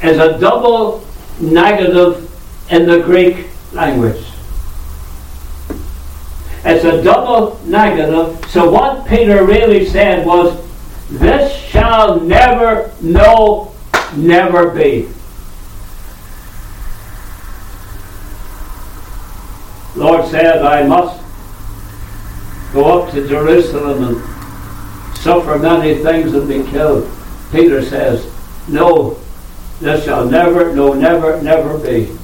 is 0.03 0.19
a 0.19 0.39
double 0.39 1.05
negative 1.41 2.25
in 2.71 2.87
the 2.87 3.01
Greek 3.01 3.49
language. 3.73 4.25
It's 6.65 6.85
a 6.85 7.03
double 7.03 7.61
negative. 7.65 8.45
So 8.51 8.71
what 8.71 9.07
Peter 9.07 9.45
really 9.45 9.87
said 9.87 10.27
was, 10.27 10.65
This 11.09 11.53
shall 11.53 12.21
never, 12.21 12.93
no, 13.01 13.75
never 14.15 14.71
be. 14.71 15.09
Lord 19.97 20.29
said, 20.31 20.63
I 20.63 20.87
must 20.87 21.28
go 22.73 23.03
up 23.03 23.13
to 23.13 23.27
Jerusalem 23.27 24.05
and 24.05 25.17
suffer 25.19 25.59
many 25.59 26.03
things 26.03 26.35
and 26.35 26.49
be 26.49 26.63
killed. 26.71 27.11
Peter 27.51 27.83
says, 27.83 28.31
No, 28.69 29.19
this 29.81 30.05
shall 30.05 30.27
never, 30.27 30.75
no, 30.75 30.93
never, 30.93 31.41
never 31.43 31.79
be. 31.79 32.15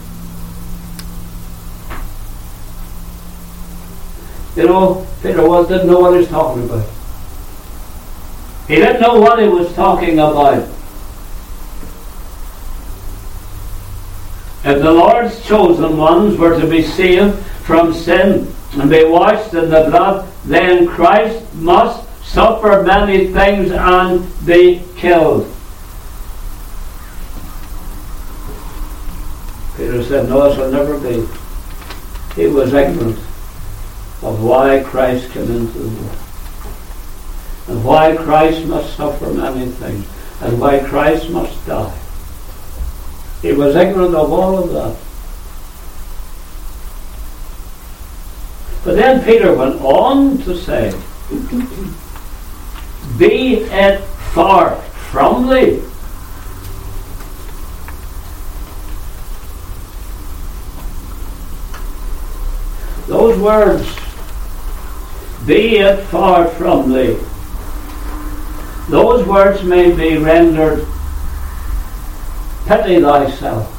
You 4.57 4.69
know, 4.69 5.07
Peter 5.23 5.47
was, 5.49 5.69
didn't 5.69 5.89
know 5.89 6.01
what 6.01 6.13
he 6.13 6.19
was 6.19 6.29
talking 6.29 6.65
about. 6.65 6.89
He 8.69 8.77
didn't 8.77 9.01
know 9.01 9.21
what 9.21 9.43
he 9.43 9.49
was 9.49 9.73
talking 9.75 10.15
about. 10.15 10.69
If 14.65 14.83
the 14.83 14.93
Lord's 14.93 15.45
chosen 15.47 15.99
ones 15.99 16.39
were 16.39 16.59
to 16.59 16.67
be 16.67 16.83
saved 16.83 17.37
from 17.65 17.93
sin 17.93 18.51
and 18.73 18.91
be 18.91 19.05
washed 19.05 19.53
in 19.53 19.69
the 19.69 19.91
blood, 19.91 20.34
then 20.45 20.87
Christ 20.87 21.55
must 21.55 22.05
suffer 22.25 22.83
many 22.83 23.29
things 23.29 23.71
and 23.71 24.47
be 24.47 24.83
killed. 24.97 25.51
Peter 29.77 30.03
said, 30.05 30.29
No, 30.29 30.45
it 30.45 30.55
shall 30.55 30.71
never 30.71 30.99
be. 30.99 31.27
He 32.35 32.47
was 32.47 32.73
ignorant 32.73 33.19
of 34.23 34.43
why 34.43 34.83
Christ 34.85 35.31
came 35.31 35.51
into 35.51 35.79
the 35.79 35.89
world. 35.89 36.19
And 37.67 37.85
why 37.85 38.17
Christ 38.17 38.67
must 38.67 38.97
suffer 38.97 39.33
many 39.33 39.67
things. 39.67 40.07
And 40.41 40.61
why 40.61 40.81
Christ 40.81 41.31
must 41.31 41.67
die. 41.67 41.99
He 43.43 43.53
was 43.53 43.77
ignorant 43.77 44.15
of 44.15 44.33
all 44.33 44.59
of 44.59 44.71
that. 44.73 45.04
But 48.85 48.97
then 48.97 49.25
Peter 49.25 49.55
went 49.55 49.81
on 49.81 50.39
to 50.39 50.57
say, 50.57 50.91
Be 53.19 53.63
it 53.65 54.01
far 54.35 54.77
from 55.11 55.49
thee 55.49 55.83
those 63.07 63.39
words, 63.39 63.87
be 65.47 65.77
it 65.79 66.05
far 66.07 66.49
from 66.49 66.93
thee. 66.93 67.19
Those 68.89 69.27
words 69.27 69.63
may 69.63 69.95
be 69.95 70.19
rendered, 70.19 70.87
pity 72.67 73.01
thyself, 73.01 73.71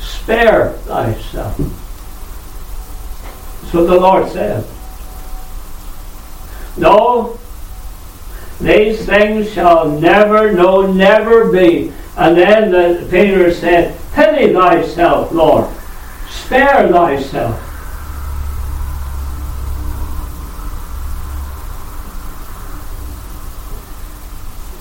spare 0.00 0.72
thyself. 0.86 1.85
What 3.72 3.86
the 3.88 4.00
Lord 4.00 4.30
said. 4.30 4.64
No, 6.78 7.38
these 8.60 9.04
things 9.04 9.52
shall 9.52 9.90
never, 9.90 10.52
no, 10.52 10.90
never 10.90 11.50
be. 11.50 11.92
And 12.16 12.36
then 12.36 12.70
the, 12.70 13.06
Peter 13.10 13.52
said, 13.52 13.98
Pity 14.14 14.52
thyself, 14.54 15.32
Lord. 15.32 15.68
Spare 16.28 16.88
thyself. 16.88 17.62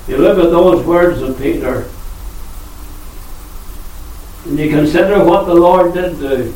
You 0.08 0.18
look 0.18 0.38
at 0.38 0.52
those 0.52 0.86
words 0.86 1.22
of 1.22 1.38
Peter, 1.38 1.90
and 4.46 4.60
you 4.60 4.70
consider 4.70 5.24
what 5.24 5.48
the 5.48 5.56
Lord 5.56 5.96
did 5.96 6.20
do. 6.20 6.54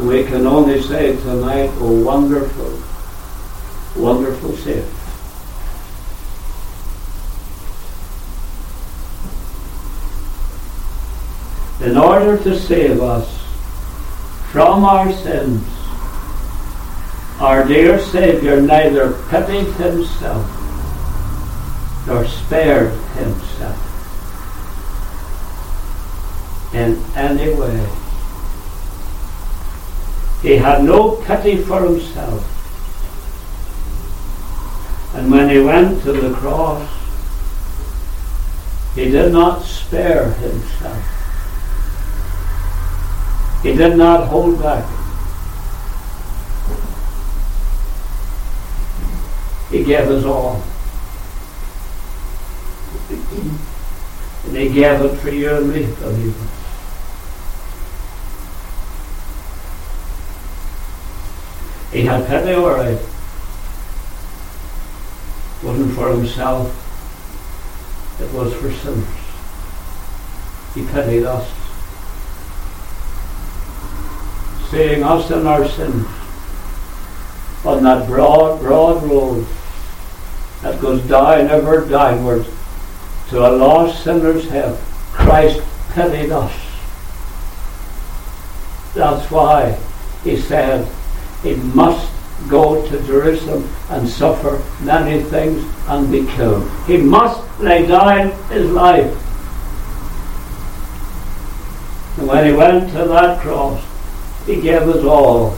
We 0.00 0.22
can 0.24 0.46
only 0.46 0.80
say 0.80 1.16
tonight, 1.16 1.70
oh 1.78 2.04
wonderful, 2.04 2.80
wonderful 4.00 4.52
Savior. 4.58 4.84
In 11.80 11.96
order 11.96 12.38
to 12.44 12.58
save 12.58 13.00
us 13.00 13.28
from 14.52 14.84
our 14.84 15.12
sins, 15.12 15.64
our 17.40 17.66
dear 17.66 17.98
Saviour 17.98 18.60
neither 18.60 19.14
pitied 19.30 19.72
himself 19.74 20.46
nor 22.06 22.24
spared 22.24 22.92
himself 23.16 23.84
in 26.72 27.02
any 27.16 27.52
way. 27.54 28.07
He 30.42 30.56
had 30.56 30.84
no 30.84 31.16
pity 31.22 31.56
for 31.56 31.82
himself. 31.82 32.44
And 35.14 35.30
when 35.30 35.48
he 35.48 35.60
went 35.60 36.02
to 36.02 36.12
the 36.12 36.34
cross, 36.34 36.88
he 38.94 39.10
did 39.10 39.32
not 39.32 39.62
spare 39.62 40.32
himself. 40.32 41.04
He 43.62 43.74
did 43.74 43.96
not 43.96 44.28
hold 44.28 44.62
back. 44.62 44.84
He 49.70 49.84
gave 49.84 50.08
us 50.08 50.24
all. 50.24 50.62
And 53.10 54.56
He 54.56 54.68
gave 54.70 55.00
it 55.02 55.16
for 55.16 55.30
you 55.30 55.56
and 55.56 55.72
me, 55.72 55.86
believers. 56.00 56.57
He 61.98 62.04
had 62.04 62.28
pity, 62.28 62.52
all 62.52 62.70
right. 62.70 62.94
It 62.94 63.02
wasn't 65.64 65.96
for 65.96 66.10
himself. 66.10 66.70
It 68.20 68.32
was 68.32 68.54
for 68.54 68.70
sinners. 68.70 69.04
He 70.76 70.86
pitied 70.92 71.24
us. 71.24 71.50
Seeing 74.70 75.02
us 75.02 75.28
in 75.32 75.44
our 75.44 75.66
sins 75.66 76.06
on 77.64 77.82
that 77.82 78.06
broad, 78.06 78.60
broad 78.60 79.02
road 79.02 79.44
that 80.62 80.80
goes 80.80 81.02
down, 81.08 81.48
ever 81.48 81.84
downwards 81.84 82.48
to 83.30 83.40
a 83.40 83.50
lost 83.50 84.04
sinner's 84.04 84.48
hell. 84.48 84.78
Christ 85.10 85.60
pitied 85.94 86.30
us. 86.30 86.54
That's 88.94 89.28
why 89.32 89.76
he 90.22 90.36
said 90.36 90.88
he 91.42 91.54
must 91.54 92.10
go 92.48 92.86
to 92.88 93.02
Jerusalem 93.06 93.68
and 93.90 94.08
suffer 94.08 94.62
many 94.82 95.22
things 95.22 95.64
and 95.86 96.10
be 96.10 96.26
killed. 96.26 96.68
He 96.86 96.96
must 96.96 97.42
lay 97.60 97.86
down 97.86 98.30
his 98.48 98.70
life. 98.70 99.12
And 102.18 102.26
when 102.26 102.46
he 102.46 102.52
went 102.52 102.90
to 102.92 103.04
that 103.04 103.40
cross, 103.40 103.84
he 104.46 104.60
gave 104.60 104.82
us 104.82 105.04
all. 105.04 105.56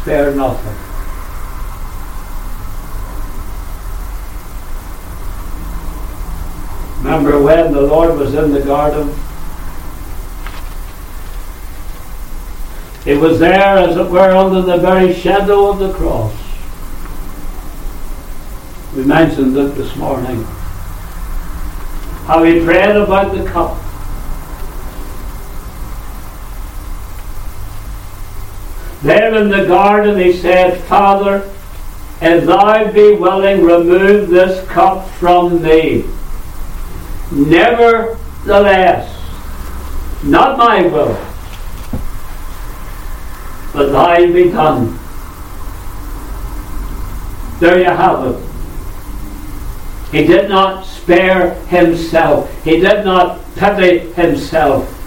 Spared 0.00 0.36
nothing. 0.36 0.92
Remember 7.04 7.42
when 7.42 7.72
the 7.72 7.82
Lord 7.82 8.16
was 8.16 8.34
in 8.34 8.52
the 8.52 8.62
garden? 8.62 9.12
He 13.04 13.14
was 13.14 13.38
there, 13.40 13.78
as 13.78 13.96
it 13.96 14.10
were, 14.10 14.30
under 14.30 14.62
the 14.62 14.78
very 14.78 15.12
shadow 15.12 15.70
of 15.70 15.78
the 15.80 15.92
cross. 15.92 16.32
We 18.94 19.04
mentioned 19.04 19.56
it 19.56 19.74
this 19.74 19.96
morning. 19.96 20.44
How 22.26 22.44
he 22.44 22.64
prayed 22.64 22.94
about 22.94 23.34
the 23.34 23.44
cup. 23.44 23.78
There 29.02 29.34
in 29.34 29.48
the 29.48 29.66
garden 29.66 30.16
he 30.20 30.32
said, 30.32 30.80
Father, 30.84 31.50
if 32.20 32.44
thou 32.44 32.92
be 32.92 33.14
willing, 33.14 33.64
remove 33.64 34.28
this 34.28 34.64
cup 34.68 35.08
from 35.10 35.60
me. 35.60 36.04
Nevertheless, 37.32 39.08
not 40.22 40.56
my 40.56 40.82
will, 40.82 41.16
but 43.72 43.92
thine 43.92 44.32
be 44.32 44.50
done. 44.50 44.98
There 47.60 47.78
you 47.78 47.84
have 47.84 48.26
it. 48.26 48.52
He 50.10 50.26
did 50.26 50.48
not 50.48 50.84
spare 50.84 51.54
himself. 51.66 52.64
He 52.64 52.80
did 52.80 53.04
not 53.04 53.40
pity 53.56 54.12
himself. 54.12 54.98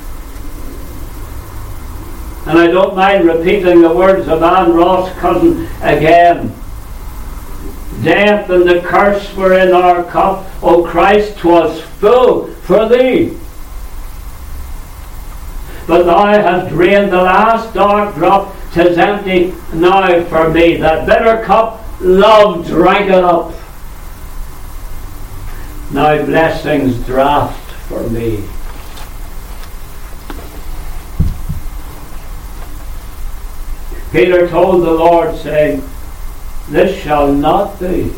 And 2.47 2.59
I 2.59 2.67
don't 2.67 2.95
mind 2.95 3.25
repeating 3.25 3.81
the 3.81 3.93
words 3.93 4.27
of 4.27 4.41
Anne 4.41 4.73
Ross 4.73 5.11
Cousin 5.17 5.67
again. 5.81 6.53
Death 8.03 8.49
and 8.49 8.69
the 8.69 8.81
curse 8.81 9.33
were 9.35 9.57
in 9.57 9.73
our 9.73 10.03
cup. 10.03 10.45
O 10.61 10.83
Christ, 10.83 11.37
'twas 11.37 11.81
full 11.81 12.47
for 12.63 12.87
thee. 12.87 13.37
But 15.87 16.03
thou 16.03 16.25
hast 16.25 16.69
drained 16.69 17.11
the 17.11 17.21
last 17.21 17.73
dark 17.73 18.15
drop, 18.15 18.54
tis 18.75 18.97
empty 18.97 19.53
now 19.73 20.21
for 20.25 20.49
me. 20.49 20.75
That 20.75 21.07
bitter 21.07 21.41
cup, 21.45 21.81
love 22.01 22.67
drank 22.67 23.09
it 23.09 23.23
up. 23.23 23.53
Now 25.93 26.25
blessings 26.25 27.03
draft 27.05 27.71
for 27.87 28.03
me. 28.09 28.43
Peter 34.11 34.47
told 34.49 34.83
the 34.83 34.91
Lord, 34.91 35.37
saying, 35.37 35.81
This 36.67 37.01
shall 37.01 37.31
not 37.31 37.79
be. 37.79 38.11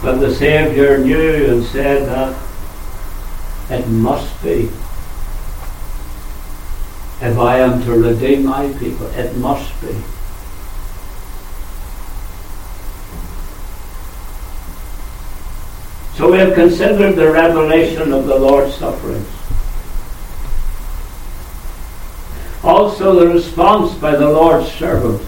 But 0.00 0.20
the 0.20 0.34
Saviour 0.34 0.96
knew 0.96 1.52
and 1.52 1.64
said 1.64 2.08
that 2.08 2.42
it 3.70 3.86
must 3.88 4.42
be. 4.42 4.70
If 7.22 7.38
I 7.38 7.60
am 7.60 7.80
to 7.84 7.92
redeem 7.92 8.46
my 8.46 8.66
people, 8.80 9.06
it 9.06 9.36
must 9.36 9.80
be. 9.80 9.94
So 16.16 16.32
we 16.32 16.38
have 16.38 16.54
considered 16.54 17.12
the 17.12 17.30
revelation 17.30 18.12
of 18.12 18.26
the 18.26 18.36
Lord's 18.36 18.74
sufferings. 18.74 19.28
Also 22.64 23.14
the 23.20 23.32
response 23.32 23.94
by 23.94 24.16
the 24.16 24.28
Lord's 24.28 24.72
servant. 24.72 25.22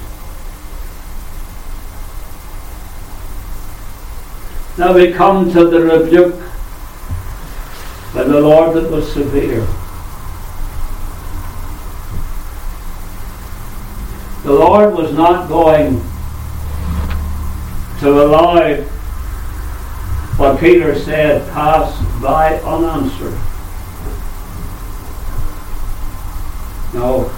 Now 4.76 4.92
we 4.92 5.12
come 5.12 5.52
to 5.52 5.68
the 5.68 5.80
rebuke 5.80 6.42
by 8.12 8.24
the 8.24 8.40
Lord 8.40 8.74
that 8.74 8.90
was 8.90 9.12
severe. 9.12 9.64
The 14.44 14.52
Lord 14.52 14.94
was 14.94 15.14
not 15.14 15.48
going 15.48 16.02
to 18.00 18.22
allow 18.22 18.74
what 20.37 20.61
Peter 20.61 20.98
said 20.98 21.50
pass 21.52 21.96
by 22.20 22.61
unanswered. 22.61 23.33
No. 26.92 27.33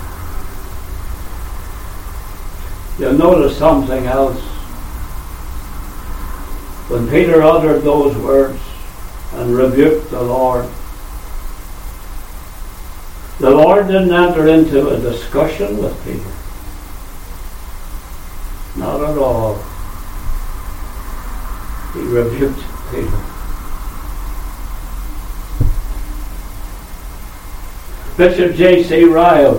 You'll 2.98 3.12
notice 3.12 3.56
something 3.56 4.06
else. 4.06 4.40
When 6.88 7.08
Peter 7.08 7.40
uttered 7.40 7.82
those 7.82 8.16
words 8.16 8.60
and 9.34 9.54
rebuked 9.54 10.10
the 10.10 10.22
Lord, 10.22 10.68
the 13.38 13.50
Lord 13.50 13.86
didn't 13.86 14.12
enter 14.12 14.48
into 14.48 14.88
a 14.88 14.98
discussion 14.98 15.78
with 15.78 16.04
Peter. 16.04 16.45
Not 18.86 19.00
at 19.00 19.18
all. 19.18 19.56
He 21.92 22.02
rebuked 22.02 22.62
Peter. 22.92 23.20
Bishop 28.16 28.54
J.C. 28.54 29.04
Ryle, 29.06 29.58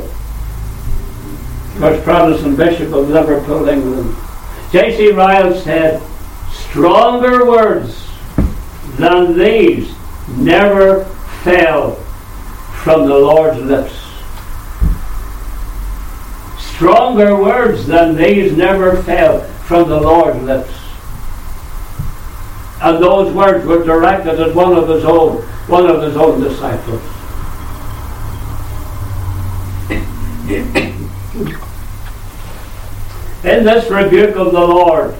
first 1.77 2.05
Protestant 2.05 2.55
Bishop 2.55 2.93
of 2.93 3.09
Liverpool, 3.09 3.67
England. 3.67 4.15
J.C. 4.71 5.11
Ryle 5.11 5.53
said, 5.59 6.01
Stronger 6.49 7.45
words 7.45 8.09
than 8.95 9.37
these 9.37 9.93
never 10.37 11.03
fell 11.43 11.95
from 12.81 13.09
the 13.09 13.17
Lord's 13.17 13.59
lips. 13.59 14.06
Stronger 16.77 17.35
words 17.35 17.87
than 17.87 18.15
these 18.15 18.55
never 18.55 19.01
fell 19.01 19.41
from 19.63 19.89
the 19.89 19.99
Lord's 19.99 20.39
lips. 20.43 20.71
And 22.83 23.01
those 23.01 23.33
words 23.33 23.65
were 23.65 23.83
directed 23.83 24.39
at 24.39 24.53
one 24.53 24.75
of 24.75 24.87
his 24.87 25.03
own, 25.03 25.37
one 25.65 25.87
of 25.87 26.03
his 26.03 26.15
own 26.15 26.39
disciples. 26.39 27.01
In 33.43 33.63
this 33.63 33.89
rebuke 33.89 34.35
of 34.35 34.51
the 34.51 34.67
Lord, 34.67 35.15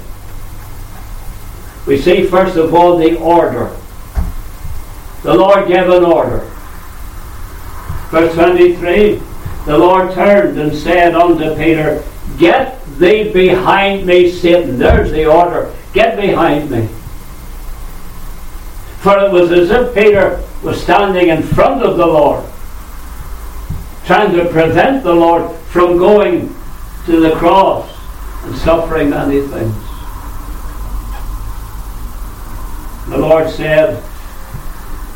we 1.87 1.99
see 1.99 2.27
first 2.27 2.55
of 2.55 2.75
all 2.75 2.99
the 2.99 3.17
order. 3.17 3.75
The 5.23 5.33
Lord 5.33 5.67
gave 5.67 5.89
an 5.89 6.03
order. 6.03 6.47
Verse 8.11 8.35
23 8.35 9.26
The 9.67 9.77
Lord 9.77 10.13
turned 10.13 10.57
and 10.57 10.73
said 10.73 11.13
unto 11.13 11.53
Peter, 11.57 12.01
Get 12.37 12.81
thee 12.97 13.33
behind 13.33 14.05
me, 14.05 14.31
Satan. 14.31 14.79
There's 14.79 15.11
the 15.11 15.25
order. 15.25 15.75
Get 15.91 16.15
behind 16.15 16.71
me. 16.71 16.87
For 19.01 19.19
it 19.19 19.29
was 19.29 19.51
as 19.51 19.69
if 19.69 19.93
Peter 19.93 20.41
was 20.63 20.81
standing 20.81 21.27
in 21.27 21.43
front 21.43 21.83
of 21.83 21.97
the 21.97 22.07
Lord, 22.07 22.45
trying 24.05 24.31
to 24.37 24.47
prevent 24.47 25.03
the 25.03 25.13
Lord 25.13 25.53
from 25.65 25.97
going 25.97 26.55
to 27.05 27.19
the 27.19 27.35
cross 27.35 27.91
and 28.43 28.55
suffering 28.59 29.09
many 29.09 29.41
things. 29.41 29.75
The 33.09 33.17
Lord 33.17 33.49
said, 33.49 34.01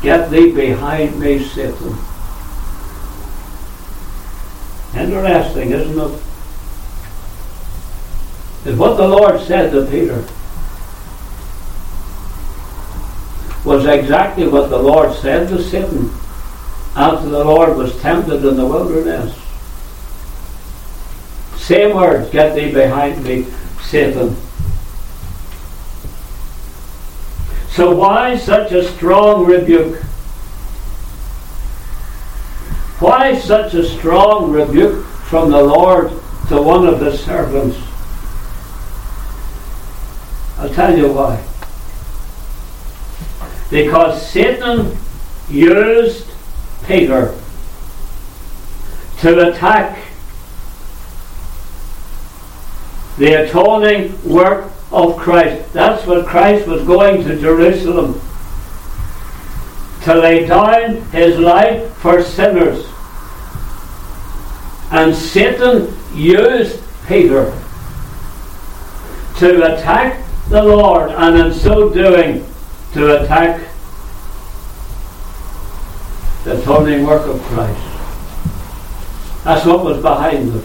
Get 0.02 0.30
thee 0.30 0.52
behind 0.52 1.18
me, 1.18 1.42
Satan. 1.42 1.96
Interesting, 4.96 5.70
isn't 5.70 5.98
it? 5.98 6.20
Is 8.64 8.78
what 8.78 8.96
the 8.96 9.08
Lord 9.08 9.40
said 9.40 9.72
to 9.72 9.86
Peter 9.86 10.24
was 13.64 13.86
exactly 13.86 14.46
what 14.46 14.70
the 14.70 14.78
Lord 14.78 15.14
said 15.14 15.48
to 15.48 15.62
Satan 15.62 16.10
after 16.96 17.28
the 17.28 17.44
Lord 17.44 17.76
was 17.76 17.98
tempted 18.00 18.44
in 18.44 18.56
the 18.56 18.66
wilderness. 18.66 19.36
Same 21.56 21.96
words, 21.96 22.28
get 22.30 22.54
thee 22.54 22.72
behind 22.72 23.22
me, 23.24 23.46
Satan. 23.82 24.36
So 27.70 27.94
why 27.94 28.36
such 28.36 28.72
a 28.72 28.86
strong 28.92 29.46
rebuke? 29.46 30.02
Why 33.02 33.36
such 33.36 33.74
a 33.74 33.84
strong 33.84 34.52
rebuke 34.52 35.04
from 35.04 35.50
the 35.50 35.60
Lord 35.60 36.10
to 36.46 36.62
one 36.62 36.86
of 36.86 37.00
his 37.00 37.18
servants? 37.18 37.76
I'll 40.56 40.72
tell 40.72 40.96
you 40.96 41.12
why. 41.12 41.42
Because 43.70 44.24
Satan 44.24 44.96
used 45.50 46.28
Peter 46.86 47.36
to 49.18 49.48
attack 49.50 49.98
the 53.18 53.32
atoning 53.48 54.16
work 54.22 54.70
of 54.92 55.16
Christ. 55.16 55.72
That's 55.72 56.06
what 56.06 56.24
Christ 56.24 56.68
was 56.68 56.84
going 56.84 57.24
to 57.24 57.36
Jerusalem 57.40 58.20
to 60.02 60.14
lay 60.14 60.46
down 60.46 61.02
his 61.10 61.36
life 61.36 61.92
for 61.94 62.22
sinners. 62.22 62.91
And 64.92 65.16
Satan 65.16 65.96
used 66.14 66.82
Peter 67.08 67.58
to 69.38 69.74
attack 69.74 70.22
the 70.50 70.62
Lord, 70.62 71.10
and 71.12 71.38
in 71.38 71.54
so 71.54 71.88
doing, 71.88 72.46
to 72.92 73.22
attack 73.22 73.68
the 76.44 76.60
atoning 76.60 77.06
work 77.06 77.26
of 77.26 77.40
Christ. 77.40 77.80
That's 79.44 79.64
what 79.64 79.82
was 79.82 80.02
behind 80.02 80.54
it. 80.54 80.64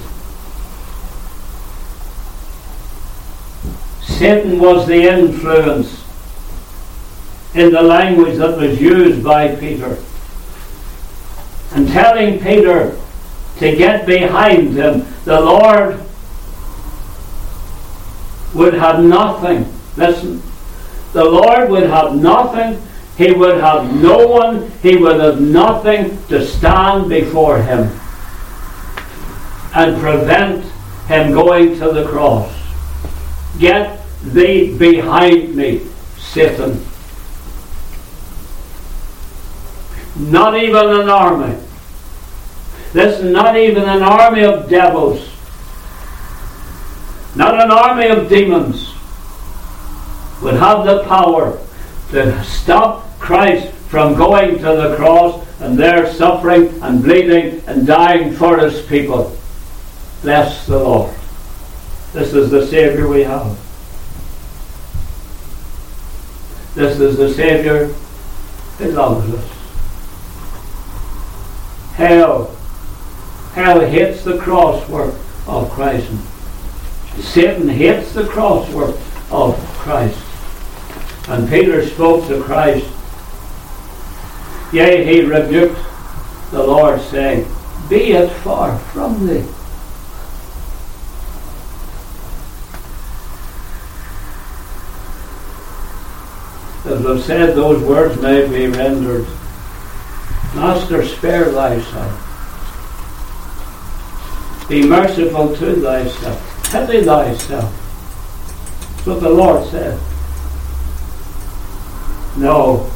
Satan 4.03 4.59
was 4.59 4.85
the 4.87 5.03
influence 5.03 6.03
in 7.53 7.71
the 7.71 7.81
language 7.81 8.37
that 8.39 8.57
was 8.57 8.81
used 8.81 9.23
by 9.23 9.55
Peter. 9.55 9.97
And 11.71 11.87
telling 11.87 12.39
Peter 12.39 12.99
to 13.59 13.75
get 13.75 14.05
behind 14.05 14.73
him, 14.73 15.05
the 15.25 15.39
Lord 15.39 15.99
would 18.53 18.73
have 18.73 19.03
nothing. 19.03 19.71
Listen, 19.95 20.41
the 21.13 21.23
Lord 21.23 21.69
would 21.69 21.89
have 21.89 22.15
nothing. 22.15 22.81
He 23.17 23.31
would 23.31 23.59
have 23.59 23.93
no 24.01 24.27
one. 24.27 24.71
He 24.83 24.95
would 24.95 25.19
have 25.19 25.41
nothing 25.41 26.17
to 26.27 26.45
stand 26.45 27.09
before 27.09 27.61
him 27.61 27.89
and 29.73 29.99
prevent 29.99 30.63
him 31.07 31.33
going 31.33 31.79
to 31.79 31.91
the 31.91 32.05
cross. 32.07 32.53
Get 33.59 34.01
thee 34.23 34.77
behind 34.77 35.55
me, 35.55 35.81
Satan. 36.17 36.85
Not 40.15 40.57
even 40.57 40.89
an 41.01 41.09
army. 41.09 41.57
This 42.97 43.19
is 43.19 43.31
not 43.31 43.55
even 43.55 43.83
an 43.83 44.01
army 44.01 44.43
of 44.43 44.67
devils. 44.67 45.29
Not 47.35 47.53
an 47.53 47.69
army 47.69 48.07
of 48.07 48.27
demons 48.27 48.95
would 50.41 50.55
have 50.55 50.83
the 50.83 51.03
power 51.03 51.59
to 52.09 52.43
stop 52.43 53.19
Christ 53.19 53.71
from 53.89 54.15
going 54.15 54.57
to 54.57 54.63
the 54.63 54.95
cross 54.95 55.47
and 55.59 55.77
there 55.77 56.11
suffering 56.11 56.69
and 56.81 57.03
bleeding 57.03 57.61
and 57.67 57.85
dying 57.85 58.33
for 58.33 58.57
his 58.57 58.83
people. 58.87 59.37
Bless 60.23 60.65
the 60.65 60.79
Lord. 60.79 61.15
This 62.13 62.33
is 62.33 62.49
the 62.49 62.65
Saviour 62.65 63.07
we 63.07 63.21
have. 63.21 63.55
This 66.73 66.99
is 66.99 67.15
the 67.17 67.31
Saviour 67.31 67.89
who 68.79 68.91
loves 68.91 69.31
us. 69.35 69.51
Hell, 71.93 72.56
hell 73.57 73.79
hates 73.79 74.23
the 74.23 74.37
crosswork 74.37 75.17
of 75.47 75.67
Christ. 75.71 76.11
Satan 77.19 77.67
hates 77.67 78.13
the 78.13 78.21
crosswork 78.21 78.95
of 79.31 79.57
Christ. 79.79 80.21
And 81.27 81.49
Peter 81.49 81.83
spoke 81.83 82.27
to 82.27 82.43
Christ. 82.43 82.87
Yea, 84.71 85.03
he 85.03 85.21
rebuked 85.21 85.79
the 86.51 86.61
Lord, 86.61 87.01
saying, 87.01 87.51
Be 87.89 88.11
it 88.11 88.29
far 88.29 88.77
from 88.77 89.25
thee. 89.25 89.43
As 96.85 97.05
I've 97.07 97.23
said, 97.23 97.55
those 97.55 97.81
words 97.81 98.21
may 98.21 98.47
be 98.47 98.67
rendered, 98.67 99.25
Master, 100.53 101.03
spare 101.03 101.45
thyself. 101.45 102.26
Be 104.67 104.85
merciful 104.85 105.55
to 105.55 105.75
thyself. 105.81 106.71
Pity 106.71 107.03
thyself. 107.03 107.71
That's 108.95 109.07
what 109.07 109.21
the 109.21 109.29
Lord 109.29 109.67
said. 109.69 109.99
No. 112.37 112.91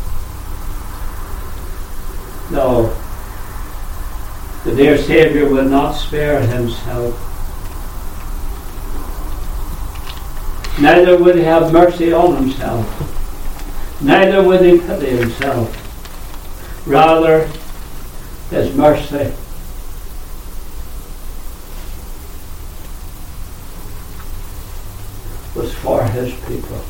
No. 2.52 2.96
The 4.66 4.76
dear 4.76 4.98
Saviour 4.98 5.50
will 5.50 5.66
not 5.66 5.94
spare 5.94 6.42
himself. 6.42 7.28
Neither 10.80 11.18
would 11.18 11.36
he 11.36 11.44
have 11.44 11.72
mercy 11.72 12.12
on 12.12 12.36
himself 12.36 13.18
neither 14.02 14.42
would 14.44 14.62
he 14.62 14.80
pity 14.80 15.18
himself. 15.18 15.78
Rather, 16.88 17.48
his 18.50 18.76
mercy 18.76 19.34
was 25.62 25.74
for 25.76 26.04
his 26.04 26.34
people. 26.48 26.82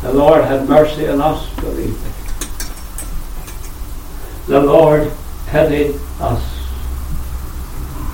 The 0.00 0.12
Lord 0.14 0.42
had 0.44 0.66
mercy 0.66 1.06
on 1.06 1.20
us, 1.20 1.54
believe 1.56 1.92
me. 2.02 2.10
The 4.46 4.60
Lord 4.60 5.12
pitied 5.48 6.00
us. 6.18 6.42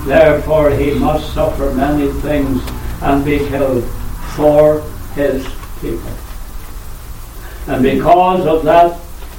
Therefore 0.05 0.71
he 0.71 0.95
must 0.95 1.33
suffer 1.35 1.73
many 1.73 2.11
things 2.21 2.63
and 3.03 3.25
be 3.25 3.39
killed 3.39 3.85
for 4.35 4.81
his 5.15 5.47
people. 5.81 6.13
And 7.69 7.83
because 7.83 8.45
of 8.45 8.65
that, 8.65 8.99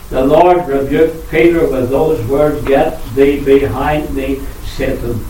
the 0.09 0.25
Lord 0.25 0.65
rebuked 0.65 1.29
Peter 1.29 1.69
with 1.69 1.89
those 1.89 2.25
words, 2.27 2.65
Get 2.65 3.03
thee 3.15 3.43
behind 3.43 4.15
me, 4.15 4.39
Satan. 4.63 5.25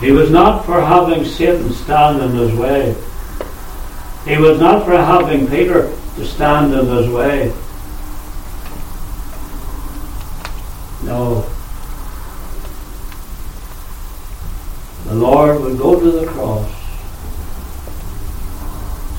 He 0.00 0.12
was 0.12 0.30
not 0.30 0.64
for 0.64 0.80
having 0.80 1.24
Satan 1.24 1.72
stand 1.72 2.22
in 2.22 2.30
his 2.30 2.54
way. 2.54 2.94
He 4.24 4.36
was 4.36 4.60
not 4.60 4.84
for 4.84 4.96
having 4.96 5.48
Peter 5.48 5.92
to 6.16 6.24
stand 6.24 6.72
in 6.72 6.86
his 6.86 7.08
way. 7.08 7.52
No. 11.02 11.46
The 15.06 15.14
Lord 15.14 15.62
would 15.62 15.78
go 15.78 15.98
to 15.98 16.10
the 16.10 16.26
cross, 16.26 16.70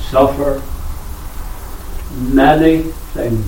suffer 0.09 0.61
many 2.32 2.84
things, 3.13 3.45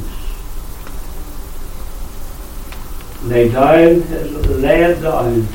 lay 3.24 3.50
down 3.50 4.02
his 4.02 4.32
lay 4.48 5.00
down, 5.00 5.48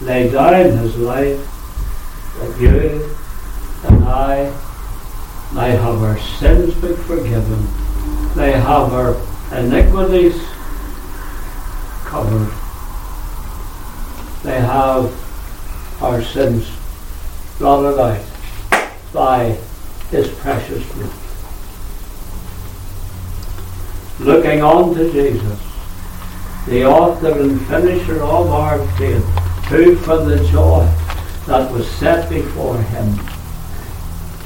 lay 0.00 0.30
down 0.30 0.78
his 0.78 0.96
life 0.96 1.38
that 2.38 2.60
you 2.60 3.16
and 3.84 4.04
I 4.04 4.44
may 5.54 5.70
have 5.70 6.02
our 6.02 6.18
sins 6.18 6.74
be 6.74 6.94
forgiven, 6.94 7.66
may 8.36 8.52
have 8.52 8.92
our 8.92 9.16
iniquities 9.58 10.40
covered, 12.04 12.50
may 14.44 14.60
have 14.60 16.02
our 16.02 16.22
sins 16.22 16.70
blotted 17.58 17.98
out 18.00 18.24
by 19.12 19.58
his 20.10 20.28
precious 20.38 20.84
blood. 20.92 21.12
Looking 24.20 24.62
on 24.62 24.94
to 24.94 25.12
Jesus, 25.12 25.60
the 26.66 26.84
author 26.84 27.40
and 27.40 27.60
finisher 27.66 28.22
of 28.22 28.50
our 28.50 28.78
faith, 28.96 29.24
who 29.70 29.94
for 29.96 30.18
the 30.18 30.44
joy 30.48 30.84
that 31.46 31.70
was 31.72 31.88
set 31.92 32.28
before 32.28 32.76
him 32.82 33.18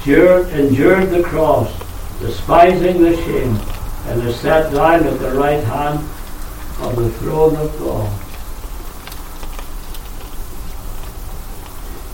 endured, 0.05 0.47
endured 0.49 1.09
the 1.09 1.23
cross, 1.23 1.73
despising 2.19 3.01
the 3.01 3.15
shame, 3.15 3.57
and 4.05 4.21
is 4.21 4.39
set 4.39 4.71
down 4.71 5.03
at 5.03 5.19
the 5.19 5.31
right 5.31 5.63
hand 5.63 5.99
of 6.81 6.95
the 6.95 7.09
throne 7.13 7.55
of 7.55 7.75
God. 7.79 8.11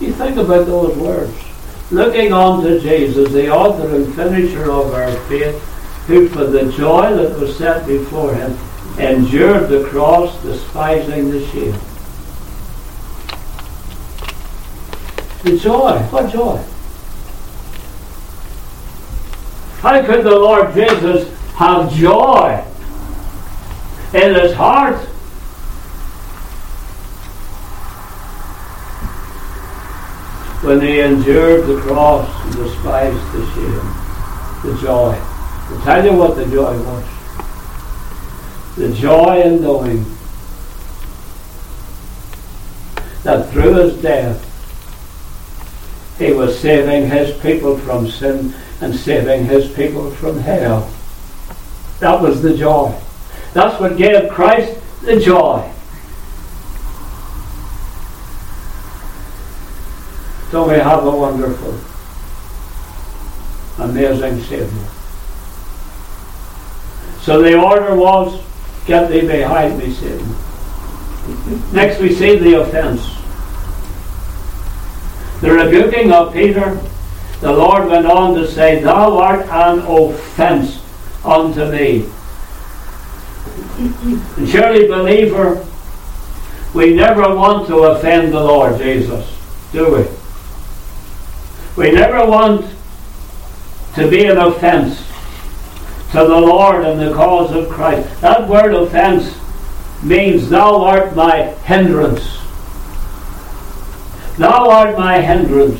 You 0.00 0.12
think 0.14 0.38
about 0.38 0.66
those 0.66 0.96
words. 0.96 1.36
Looking 1.90 2.32
on 2.32 2.64
to 2.64 2.80
Jesus, 2.80 3.30
the 3.30 3.50
author 3.50 3.94
and 3.94 4.14
finisher 4.14 4.70
of 4.72 4.94
our 4.94 5.12
faith, 5.28 5.60
who 6.06 6.30
for 6.30 6.44
the 6.44 6.72
joy 6.72 7.14
that 7.14 7.38
was 7.38 7.58
set 7.58 7.86
before 7.86 8.34
him 8.34 8.58
endured 8.98 9.68
the 9.68 9.86
cross, 9.88 10.42
despising 10.42 11.30
the 11.30 11.46
shame. 11.48 11.78
The 15.42 15.58
joy. 15.58 15.98
What 16.10 16.32
joy? 16.32 16.62
How 19.80 20.00
could 20.06 20.24
the 20.24 20.30
Lord 20.30 20.72
Jesus 20.72 21.28
have 21.54 21.92
joy 21.92 22.64
in 24.14 24.34
his 24.36 24.54
heart? 24.54 24.98
When 30.62 30.80
he 30.80 31.00
endured 31.00 31.66
the 31.66 31.80
cross 31.80 32.28
and 32.44 32.54
despised 32.54 33.32
the 33.32 33.44
shame, 33.54 34.62
the 34.62 34.78
joy. 34.80 35.18
I'll 35.18 35.80
tell 35.82 36.04
you 36.04 36.12
what 36.12 36.36
the 36.36 36.46
joy 36.46 36.78
was. 36.78 37.04
The 38.76 38.94
joy 38.94 39.42
in 39.42 39.60
knowing 39.62 40.04
that 43.24 43.50
through 43.50 43.74
his 43.74 44.00
death 44.00 44.51
he 46.18 46.32
was 46.32 46.58
saving 46.58 47.08
his 47.08 47.36
people 47.40 47.78
from 47.78 48.08
sin 48.08 48.54
and 48.80 48.94
saving 48.94 49.46
his 49.46 49.70
people 49.72 50.10
from 50.10 50.38
hell. 50.38 50.90
That 52.00 52.20
was 52.20 52.42
the 52.42 52.56
joy. 52.56 52.94
That's 53.52 53.78
what 53.80 53.96
gave 53.96 54.30
Christ 54.30 54.78
the 55.02 55.20
joy. 55.20 55.68
So 60.50 60.68
we 60.68 60.74
have 60.74 61.04
a 61.06 61.10
wonderful, 61.10 61.78
amazing 63.82 64.42
Savior. 64.42 64.88
So 67.22 67.40
the 67.40 67.58
order 67.58 67.94
was, 67.94 68.42
get 68.84 69.08
thee 69.10 69.26
behind 69.26 69.78
me, 69.78 69.92
Satan. 69.94 70.34
Next 71.72 72.00
we 72.00 72.12
see 72.12 72.36
the 72.36 72.60
offense. 72.60 73.21
The 75.42 75.52
rebuking 75.52 76.12
of 76.12 76.32
Peter 76.32 76.80
the 77.42 77.52
Lord 77.52 77.88
went 77.88 78.06
on 78.06 78.36
to 78.36 78.46
say, 78.46 78.80
Thou 78.80 79.18
art 79.18 79.44
an 79.48 79.80
offence 79.80 80.80
unto 81.24 81.68
me. 81.72 82.08
And 84.36 84.48
surely, 84.48 84.86
believer, 84.86 85.66
we 86.72 86.94
never 86.94 87.34
want 87.34 87.66
to 87.66 87.78
offend 87.78 88.32
the 88.32 88.42
Lord 88.42 88.78
Jesus, 88.78 89.36
do 89.72 89.92
we? 89.92 91.82
We 91.82 91.90
never 91.90 92.24
want 92.24 92.72
to 93.96 94.08
be 94.08 94.26
an 94.26 94.38
offence 94.38 95.04
to 96.12 96.18
the 96.18 96.40
Lord 96.40 96.84
and 96.84 97.00
the 97.00 97.12
cause 97.12 97.50
of 97.50 97.68
Christ. 97.68 98.20
That 98.20 98.48
word 98.48 98.72
offence 98.72 99.36
means 100.04 100.48
thou 100.48 100.84
art 100.84 101.16
my 101.16 101.46
hindrance. 101.64 102.41
Thou 104.42 104.70
art 104.70 104.98
my 104.98 105.20
hindrance. 105.20 105.78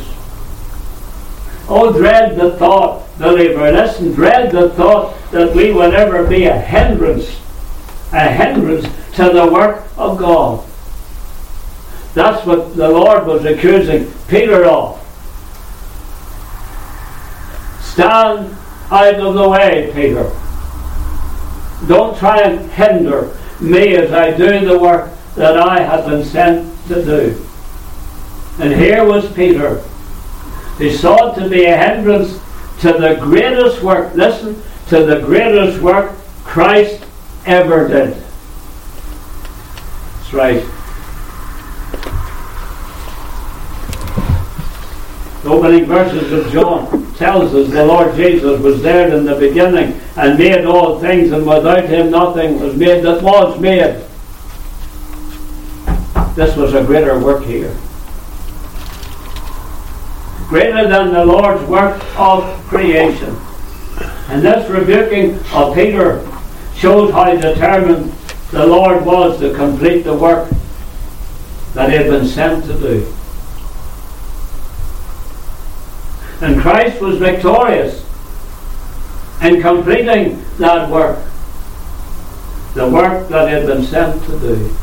Oh, 1.68 1.92
dread 1.92 2.36
the 2.36 2.52
thought, 2.58 3.08
believer, 3.18 3.72
listen, 3.72 4.12
dread 4.12 4.52
the 4.52 4.70
thought 4.70 5.16
that 5.32 5.52
we 5.52 5.72
will 5.72 5.92
ever 5.92 6.24
be 6.24 6.44
a 6.44 6.60
hindrance, 6.60 7.40
a 8.12 8.28
hindrance 8.28 8.84
to 9.16 9.30
the 9.30 9.50
work 9.52 9.84
of 9.96 10.16
God. 10.16 10.64
That's 12.14 12.46
what 12.46 12.76
the 12.76 12.88
Lord 12.88 13.26
was 13.26 13.44
accusing 13.44 14.12
Peter 14.28 14.64
of. 14.64 14.96
Stand 17.80 18.56
out 18.92 19.14
of 19.14 19.34
the 19.34 19.48
way, 19.48 19.90
Peter. 19.92 20.30
Don't 21.88 22.16
try 22.16 22.42
and 22.42 22.70
hinder 22.70 23.36
me 23.60 23.96
as 23.96 24.12
I 24.12 24.30
do 24.30 24.64
the 24.64 24.78
work 24.78 25.10
that 25.34 25.56
I 25.56 25.80
have 25.80 26.06
been 26.06 26.24
sent 26.24 26.72
to 26.86 27.04
do. 27.04 27.46
And 28.58 28.72
here 28.72 29.04
was 29.04 29.32
Peter 29.32 29.82
they 30.78 30.92
sought 30.92 31.36
to 31.36 31.48
be 31.48 31.64
a 31.66 31.76
hindrance 31.76 32.40
to 32.80 32.92
the 32.92 33.16
greatest 33.20 33.82
work, 33.82 34.14
listen, 34.14 34.60
to 34.88 35.04
the 35.04 35.20
greatest 35.20 35.80
work 35.80 36.16
Christ 36.44 37.04
ever 37.46 37.86
did. 37.88 38.14
That's 40.14 40.32
right. 40.32 40.64
The 45.42 45.48
opening 45.48 45.84
verses 45.84 46.32
of 46.32 46.52
John 46.52 47.14
tells 47.14 47.54
us 47.54 47.70
the 47.70 47.84
Lord 47.84 48.16
Jesus 48.16 48.60
was 48.60 48.82
there 48.82 49.14
in 49.14 49.24
the 49.24 49.36
beginning 49.36 50.00
and 50.16 50.38
made 50.38 50.64
all 50.64 50.98
things, 50.98 51.32
and 51.32 51.46
without 51.46 51.84
him 51.84 52.10
nothing 52.10 52.60
was 52.60 52.74
made 52.74 53.04
that 53.04 53.22
was 53.22 53.60
made. 53.60 54.04
This 56.34 56.56
was 56.56 56.74
a 56.74 56.82
greater 56.82 57.18
work 57.18 57.44
here 57.44 57.76
greater 60.52 60.86
than 60.86 61.14
the 61.14 61.24
Lord's 61.24 61.66
work 61.66 61.98
of 62.18 62.44
creation. 62.68 63.34
And 64.28 64.42
this 64.42 64.68
rebuking 64.68 65.38
of 65.50 65.74
Peter 65.74 66.28
shows 66.74 67.10
how 67.10 67.34
determined 67.34 68.12
the 68.50 68.66
Lord 68.66 69.02
was 69.02 69.40
to 69.40 69.54
complete 69.54 70.02
the 70.02 70.12
work 70.12 70.50
that 71.72 71.88
he 71.88 71.96
had 71.96 72.10
been 72.10 72.26
sent 72.26 72.66
to 72.66 72.74
do. 72.78 73.14
And 76.42 76.60
Christ 76.60 77.00
was 77.00 77.16
victorious 77.16 78.04
in 79.40 79.62
completing 79.62 80.44
that 80.58 80.90
work, 80.90 81.18
the 82.74 82.90
work 82.90 83.26
that 83.30 83.48
he 83.48 83.54
had 83.54 83.66
been 83.66 83.84
sent 83.84 84.22
to 84.24 84.38
do. 84.38 84.76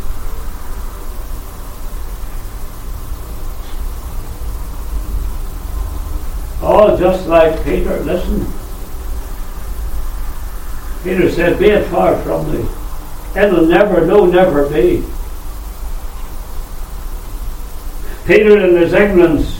Oh, 6.61 6.97
just 6.97 7.27
like 7.27 7.63
Peter, 7.63 7.99
listen. 8.01 8.45
Peter 11.03 11.31
said, 11.31 11.57
Be 11.57 11.67
it 11.67 11.87
far 11.87 12.21
from 12.23 12.51
me. 12.51 12.67
It'll 13.35 13.65
never, 13.65 14.05
no, 14.05 14.25
never 14.25 14.67
be. 14.69 15.03
Peter, 18.25 18.59
in 18.59 18.75
his 18.75 18.93
ignorance, 18.93 19.59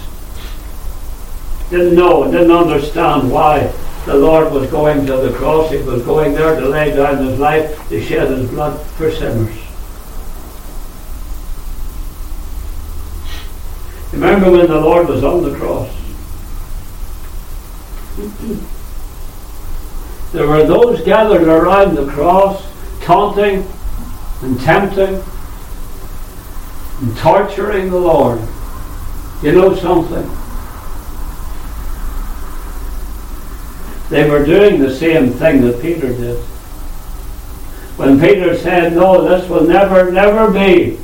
didn't 1.70 1.96
know, 1.96 2.30
didn't 2.30 2.52
understand 2.52 3.32
why 3.32 3.72
the 4.06 4.16
Lord 4.16 4.52
was 4.52 4.70
going 4.70 5.06
to 5.06 5.18
the 5.18 5.34
cross. 5.38 5.72
He 5.72 5.78
was 5.78 6.04
going 6.04 6.34
there 6.34 6.60
to 6.60 6.68
lay 6.68 6.96
down 6.96 7.26
his 7.26 7.40
life, 7.40 7.88
to 7.90 8.02
shed 8.02 8.30
his 8.30 8.50
blood 8.50 8.80
for 8.92 9.12
sinners. 9.12 9.56
Remember 14.12 14.52
when 14.52 14.68
the 14.68 14.82
Lord 14.82 15.08
was 15.08 15.24
on 15.24 15.44
the 15.44 15.56
cross? 15.56 15.99
There 20.32 20.46
were 20.46 20.64
those 20.64 21.02
gathered 21.02 21.48
around 21.48 21.96
the 21.96 22.06
cross, 22.06 22.64
taunting 23.02 23.66
and 24.44 24.60
tempting 24.62 25.24
and 27.02 27.18
torturing 27.18 27.90
the 27.90 27.98
Lord. 27.98 28.40
You 29.42 29.54
know 29.54 29.76
something? 29.76 30.30
They 34.10 34.30
were 34.30 34.46
doing 34.46 34.80
the 34.80 34.96
same 34.96 35.32
thing 35.32 35.62
that 35.62 35.82
Peter 35.82 36.10
did. 36.10 36.38
When 37.98 38.20
Peter 38.20 38.56
said, 38.56 38.94
No, 38.94 39.28
this 39.28 39.50
will 39.50 39.66
never, 39.66 40.12
never 40.12 40.52
be. 40.52 41.00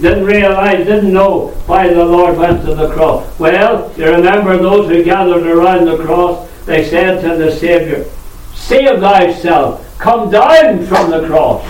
Didn't 0.00 0.24
realize, 0.24 0.86
didn't 0.86 1.12
know 1.12 1.48
why 1.66 1.92
the 1.92 2.04
Lord 2.04 2.38
went 2.38 2.64
to 2.64 2.74
the 2.74 2.92
cross. 2.92 3.38
Well, 3.38 3.92
you 3.96 4.04
remember 4.04 4.56
those 4.56 4.88
who 4.88 5.02
gathered 5.02 5.46
around 5.46 5.86
the 5.86 5.96
cross, 5.96 6.48
they 6.66 6.88
said 6.88 7.20
to 7.22 7.36
the 7.36 7.50
Saviour, 7.50 8.04
Save 8.54 9.00
thyself, 9.00 9.98
come 9.98 10.30
down 10.30 10.86
from 10.86 11.10
the 11.10 11.26
cross. 11.26 11.64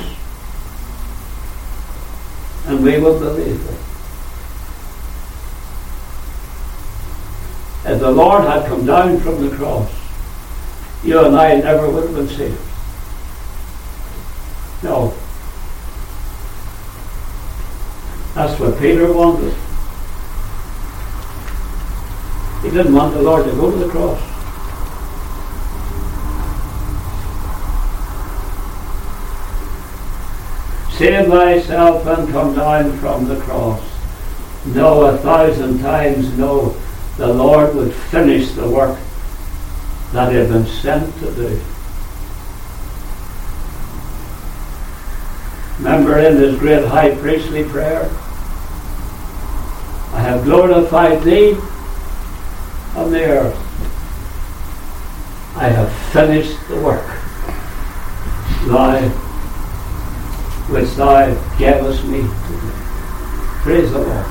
And 2.66 2.82
we 2.82 2.98
will 2.98 3.18
believe 3.18 3.64
them. 3.64 3.78
if 7.88 8.00
the 8.00 8.10
Lord 8.10 8.44
had 8.44 8.66
come 8.66 8.84
down 8.84 9.18
from 9.20 9.46
the 9.46 9.54
cross, 9.56 9.90
you 11.02 11.18
and 11.24 11.34
I 11.34 11.56
never 11.56 11.88
would 11.88 12.04
have 12.04 12.14
been 12.14 12.28
saved. 12.28 12.60
No. 14.82 15.14
That's 18.38 18.60
what 18.60 18.78
Peter 18.78 19.12
wanted. 19.12 19.52
He 22.62 22.70
didn't 22.70 22.94
want 22.94 23.12
the 23.14 23.20
Lord 23.20 23.46
to 23.46 23.50
go 23.50 23.68
to 23.68 23.76
the 23.76 23.88
cross. 23.88 24.20
Save 30.96 31.26
thyself 31.26 32.06
and 32.06 32.28
come 32.28 32.54
down 32.54 32.96
from 32.98 33.26
the 33.26 33.40
cross. 33.40 33.82
No, 34.66 35.06
a 35.06 35.18
thousand 35.18 35.80
times 35.80 36.38
no 36.38 36.76
the 37.16 37.26
Lord 37.26 37.74
would 37.74 37.92
finish 37.92 38.52
the 38.52 38.70
work 38.70 39.00
that 40.12 40.30
he 40.30 40.38
had 40.38 40.48
been 40.48 40.64
sent 40.64 41.12
to 41.18 41.34
do. 41.34 41.60
Remember 45.78 46.20
in 46.20 46.36
his 46.36 46.56
great 46.56 46.84
high 46.84 47.16
priestly 47.16 47.64
prayer, 47.64 48.08
I 50.18 50.22
have 50.22 50.42
glorified 50.42 51.22
thee 51.22 51.54
on 52.96 53.12
the 53.12 53.24
earth. 53.24 53.54
I 55.56 55.68
have 55.68 55.92
finished 56.12 56.58
the 56.66 56.80
work. 56.80 57.06
Thou, 58.66 58.98
which 60.70 60.90
thou 60.96 61.32
gavest 61.56 62.04
me 62.06 62.22
to 62.22 62.26
do. 62.26 62.70
Praise 63.62 63.92
the 63.92 64.00
Lord. 64.00 64.26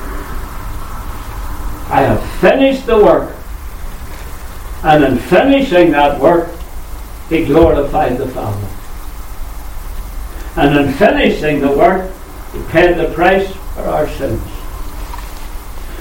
I 1.88 2.02
have 2.02 2.22
finished 2.38 2.84
the 2.84 3.02
work. 3.02 3.34
And 4.84 5.04
in 5.04 5.18
finishing 5.18 5.92
that 5.92 6.20
work, 6.20 6.50
he 7.30 7.46
glorified 7.46 8.18
the 8.18 8.28
Father. 8.28 8.68
And 10.54 10.86
in 10.86 10.92
finishing 10.92 11.62
the 11.62 11.72
work, 11.72 12.12
he 12.52 12.62
paid 12.64 12.98
the 12.98 13.10
price 13.14 13.50
for 13.74 13.84
our 13.84 14.06
sins. 14.06 14.57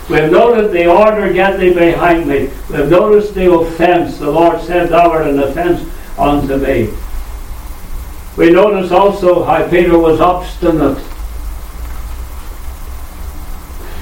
We've 0.09 0.31
noted 0.31 0.71
the 0.71 0.87
order, 0.87 1.33
get 1.33 1.59
thee 1.59 1.73
behind 1.73 2.27
me. 2.27 2.49
We've 2.69 2.89
noticed 2.89 3.33
the 3.33 3.51
offence. 3.51 4.17
The 4.19 4.31
Lord 4.31 4.61
said, 4.61 4.89
Thou 4.89 5.11
art 5.11 5.27
an 5.27 5.39
offence 5.39 5.87
unto 6.17 6.55
me. 6.55 6.93
We 8.37 8.51
notice 8.51 8.91
also 8.91 9.43
how 9.43 9.67
Peter 9.69 9.97
was 9.97 10.21
obstinate. 10.21 11.03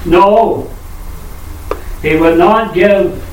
No, 0.04 0.70
he 2.02 2.14
would 2.14 2.38
not 2.38 2.72
give 2.72 3.24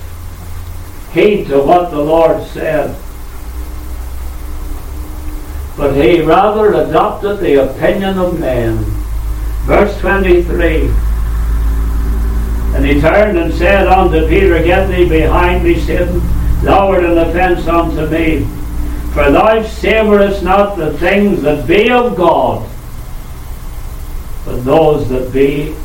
heed 1.14 1.46
to 1.48 1.62
what 1.62 1.92
the 1.92 2.02
Lord 2.02 2.44
said, 2.48 2.96
but 5.78 5.94
he 5.94 6.22
rather 6.22 6.74
adopted 6.74 7.40
the 7.40 7.70
opinion 7.70 8.18
of 8.18 8.40
men. 8.40 8.78
Verse 9.66 9.96
23 10.00 10.92
And 12.74 12.86
he 12.86 13.00
turned 13.00 13.38
and 13.38 13.54
said 13.54 13.88
unto 13.88 14.28
Peter, 14.28 14.62
Get 14.64 14.88
thee 14.88 15.08
behind 15.08 15.64
me, 15.64 15.80
Satan, 15.80 16.20
thou 16.64 16.90
art 16.90 17.04
an 17.04 17.18
offence 17.18 17.68
unto 17.68 18.08
me. 18.08 18.46
For 19.14 19.30
thou 19.30 19.62
savourest 19.62 20.42
not 20.42 20.76
the 20.76 20.98
things 20.98 21.44
that 21.44 21.68
be 21.68 21.92
of 21.92 22.16
God, 22.16 22.68
but 24.44 24.66
those 24.66 25.08
that 25.10 25.32
be 25.32 25.76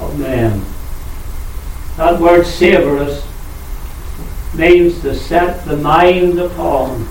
of 0.00 0.18
men. 0.18 0.64
That 1.96 2.20
word 2.20 2.44
savourest 2.44 3.24
means 4.54 5.00
to 5.02 5.14
set 5.14 5.64
the 5.64 5.76
mind 5.76 6.40
upon. 6.40 7.06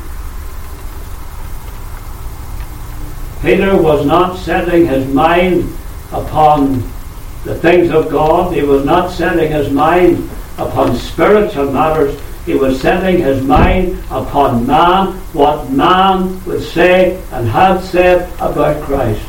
Peter 3.42 3.82
was 3.82 4.06
not 4.06 4.38
setting 4.38 4.88
his 4.88 5.08
mind 5.14 5.72
upon 6.12 6.84
the 7.46 7.56
things 7.56 7.92
of 7.92 8.10
God. 8.10 8.54
He 8.54 8.64
was 8.64 8.84
not 8.84 9.12
setting 9.12 9.52
his 9.52 9.72
mind 9.72 10.30
upon 10.58 10.96
spiritual 10.98 11.72
matters. 11.72 12.20
He 12.46 12.56
was 12.56 12.82
setting 12.82 13.22
his 13.22 13.44
mind 13.44 14.04
upon 14.10 14.68
man, 14.68 15.14
what 15.34 15.72
man 15.72 16.44
would 16.46 16.62
say 16.62 17.22
and 17.32 17.48
had 17.48 17.80
said 17.80 18.32
about 18.40 18.84
Christ. 18.84 19.22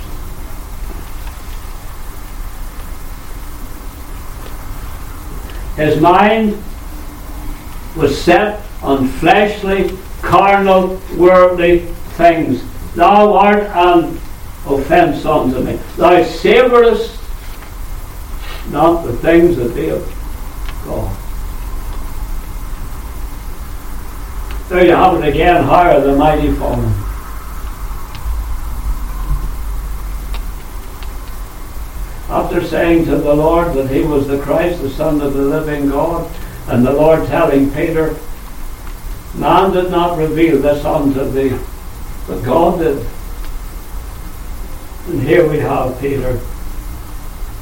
His 5.77 6.01
mind 6.01 6.63
was 7.97 8.19
set 8.19 8.63
on 8.83 9.09
fleshly, 9.09 9.97
carnal, 10.23 11.01
worldly 11.17 11.81
things. 12.17 12.63
Thou 12.95 13.35
art 13.35 13.65
an 13.65 14.19
offence 14.67 15.27
unto 15.27 15.61
me. 15.61 15.79
Thou 15.99 16.23
savourest 16.25 17.21
not 18.71 19.03
the 19.05 19.13
things 19.19 19.57
that 19.57 19.75
be 19.75 19.89
of 19.89 20.03
God. 20.85 21.17
There 24.69 24.85
you 24.85 24.93
have 24.93 25.23
it 25.23 25.29
again, 25.29 25.63
higher 25.65 26.01
the 26.01 26.17
mighty 26.17 26.53
fallen. 26.53 27.07
after 32.37 32.63
saying 32.63 33.05
to 33.05 33.17
the 33.17 33.35
Lord 33.35 33.75
that 33.75 33.91
he 33.91 34.03
was 34.03 34.27
the 34.29 34.39
Christ, 34.39 34.83
the 34.83 34.91
Son 34.91 35.21
of 35.21 35.33
the 35.33 35.43
living 35.43 35.89
God, 35.89 36.31
and 36.69 36.87
the 36.87 36.93
Lord 36.93 37.27
telling 37.29 37.71
Peter, 37.71 38.17
Man 39.35 39.73
did 39.73 39.91
not 39.91 40.19
reveal 40.19 40.59
this 40.59 40.85
unto 40.85 41.29
thee, 41.31 41.57
but 42.27 42.43
God 42.43 42.79
did. 42.79 43.07
And 45.09 45.23
here 45.23 45.49
we 45.49 45.59
have 45.59 46.01
Peter. 46.01 46.41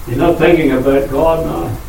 He's 0.06 0.18
not 0.18 0.38
thinking 0.38 0.72
about 0.72 1.10
God 1.10 1.46
now. 1.46 1.80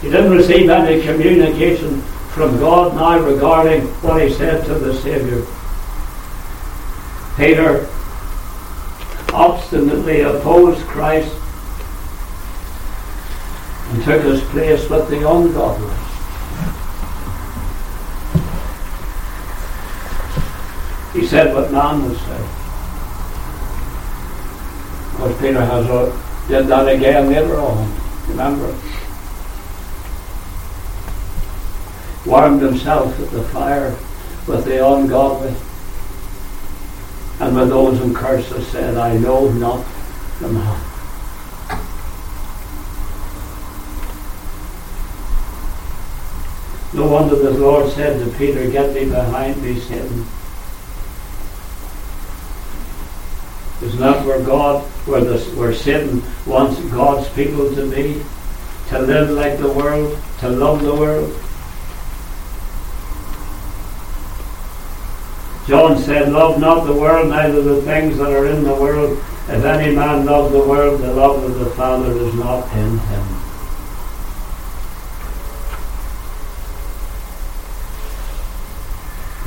He 0.00 0.10
didn't 0.10 0.32
receive 0.32 0.68
any 0.68 1.00
communication 1.02 2.02
from 2.32 2.58
God 2.58 2.96
now 2.96 3.20
regarding 3.20 3.86
what 4.02 4.20
he 4.20 4.32
said 4.34 4.64
to 4.66 4.74
the 4.74 4.92
Saviour. 4.94 5.46
Peter 7.36 7.88
obstinately 9.32 10.20
opposed 10.22 10.84
Christ 10.86 11.32
and 13.90 14.04
took 14.04 14.22
his 14.22 14.40
place 14.50 14.88
with 14.90 15.08
the 15.08 15.28
ungodly. 15.28 15.94
He 21.12 21.26
said 21.26 21.54
what 21.54 21.70
man 21.70 22.08
would 22.08 22.18
say. 22.18 22.63
Because 25.14 25.40
Peter 25.40 25.64
has 25.64 25.86
a, 25.86 26.20
did 26.48 26.66
that 26.66 26.88
again 26.88 27.28
later 27.30 27.56
on. 27.56 27.94
Remember? 28.28 28.76
Warmed 32.26 32.62
himself 32.62 33.18
at 33.20 33.30
the 33.30 33.44
fire 33.44 33.96
with 34.48 34.64
the 34.64 34.84
ungodly. 34.86 35.54
And 37.40 37.56
with 37.56 37.68
those 37.68 38.00
in 38.00 38.12
curses 38.12 38.66
said, 38.66 38.96
I 38.96 39.16
know 39.18 39.50
not 39.52 39.84
the 40.40 40.48
man. 40.48 40.80
No 46.92 47.08
wonder 47.08 47.36
the 47.36 47.50
Lord 47.50 47.92
said 47.92 48.24
to 48.24 48.38
Peter, 48.38 48.70
Get 48.70 48.94
thee 48.94 49.08
behind 49.08 49.60
me, 49.62 49.78
Satan. 49.80 50.26
Isn't 53.84 54.00
that 54.00 54.24
where 54.24 54.40
God, 54.42 54.82
where, 55.06 55.22
the, 55.22 55.38
where 55.56 55.74
Satan 55.74 56.22
wants 56.46 56.80
God's 56.90 57.28
people 57.30 57.74
to 57.74 57.90
be? 57.90 58.22
To 58.88 58.98
live 58.98 59.30
like 59.30 59.58
the 59.58 59.70
world, 59.70 60.18
to 60.40 60.48
love 60.48 60.82
the 60.82 60.94
world? 60.94 61.30
John 65.66 65.98
said, 65.98 66.32
Love 66.32 66.58
not 66.60 66.84
the 66.84 66.92
world, 66.94 67.28
neither 67.28 67.60
the 67.60 67.82
things 67.82 68.18
that 68.18 68.32
are 68.32 68.46
in 68.46 68.64
the 68.64 68.74
world. 68.74 69.18
If 69.48 69.64
any 69.64 69.94
man 69.94 70.24
love 70.24 70.52
the 70.52 70.58
world, 70.58 71.00
the 71.00 71.12
love 71.12 71.42
of 71.42 71.58
the 71.58 71.70
Father 71.70 72.10
is 72.12 72.34
not 72.34 72.70
in 72.72 72.98
him. 72.98 73.44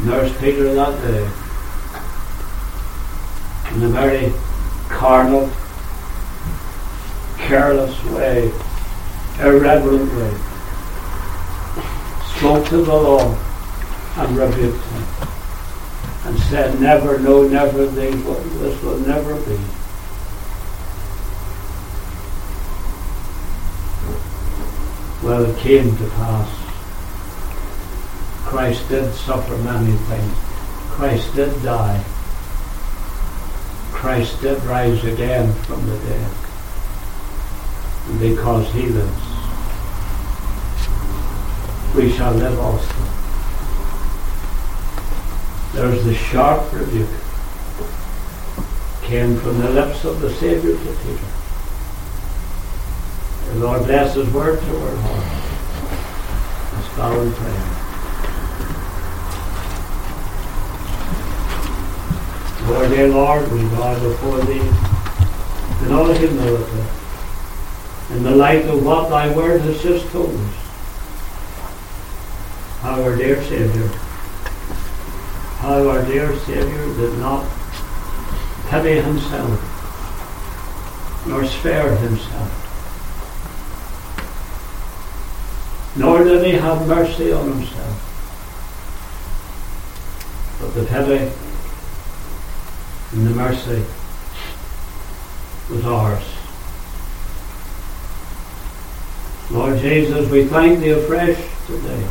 Nurse 0.06 0.40
Peter 0.40 0.74
that 0.76 1.02
day, 1.02 1.28
in 3.78 3.84
a 3.84 3.90
very 3.90 4.34
carnal, 4.90 5.48
careless 7.38 8.04
way, 8.06 8.52
irreverent 9.40 10.12
way, 10.16 10.34
spoke 12.36 12.68
to 12.70 12.78
the 12.78 12.92
Lord 12.92 13.38
and 14.16 14.36
rebuked 14.36 14.84
him 14.84 15.04
and 16.26 16.40
said, 16.50 16.82
Never, 16.82 17.20
no, 17.20 17.48
never, 17.48 17.86
this 17.86 18.82
will 18.82 18.98
never 19.02 19.36
be. 19.42 19.60
Well, 25.24 25.46
it 25.46 25.58
came 25.60 25.96
to 25.98 26.10
pass. 26.10 26.50
Christ 28.44 28.90
did 28.90 29.14
suffer 29.14 29.56
many 29.58 29.92
things. 29.92 30.34
Christ 30.90 31.36
did 31.36 31.62
die. 31.62 32.04
Christ 33.98 34.39
did 34.41 34.64
rise 34.66 35.04
again 35.04 35.52
from 35.64 35.84
the 35.88 35.98
dead. 35.98 36.32
And 38.06 38.20
because 38.20 38.72
he 38.72 38.86
lives, 38.86 39.26
we 41.95 42.16
shall 42.16 42.34
live 42.34 42.60
also. 42.60 42.93
There's 45.74 46.06
the 46.06 46.14
sharp 46.14 46.72
rebuke 46.72 47.10
came 49.02 49.36
from 49.38 49.58
the 49.58 49.70
lips 49.72 50.06
of 50.06 50.22
the 50.22 50.32
Saviour 50.34 50.78
to 50.78 50.95
Peter. 51.02 51.26
The 53.48 53.60
Lord 53.60 53.86
bless 53.86 54.14
his 54.14 54.30
word 54.32 54.60
to 54.60 54.78
our 54.78 54.95
heart. 54.98 56.74
Let's 56.74 56.95
bow 56.95 57.20
in 57.22 57.32
prayer. 57.34 57.77
Lord, 62.68 62.89
dear 62.89 63.07
Lord, 63.07 63.49
we 63.49 63.61
bow 63.70 63.97
before 63.97 64.39
Thee 64.41 64.59
in 65.86 65.93
all 65.93 66.11
humility, 66.11 66.84
in 68.09 68.24
the 68.24 68.36
light 68.36 68.65
of 68.65 68.84
what 68.86 69.09
Thy 69.09 69.34
Word 69.34 69.61
has 69.61 69.82
just 69.82 70.11
told 70.11 70.36
us. 70.36 70.55
How 72.82 73.01
our 73.03 73.15
dear 73.15 73.41
Saviour, 73.43 73.88
how 75.59 75.88
our 75.88 76.03
dear 76.03 76.38
Saviour 76.39 76.93
did 76.97 77.18
not 77.20 77.45
pity 78.68 78.99
Himself, 78.99 79.59
nor 81.26 81.45
spare 81.45 81.95
Himself, 81.95 82.51
nor 85.95 86.26
did 86.26 86.45
He 86.45 86.51
have 86.51 86.86
mercy 86.86 87.32
on 87.32 87.49
Himself, 87.53 87.95
but 90.59 90.74
the 90.76 90.84
pity 90.84 91.32
and 93.12 93.26
the 93.26 93.32
mercy 93.32 93.84
was 95.70 95.86
ours. 95.86 96.24
Lord 99.49 99.80
Jesus, 99.80 100.30
we 100.30 100.45
thank 100.45 100.80
Thee 100.80 100.89
afresh 100.89 101.38
today 101.68 102.08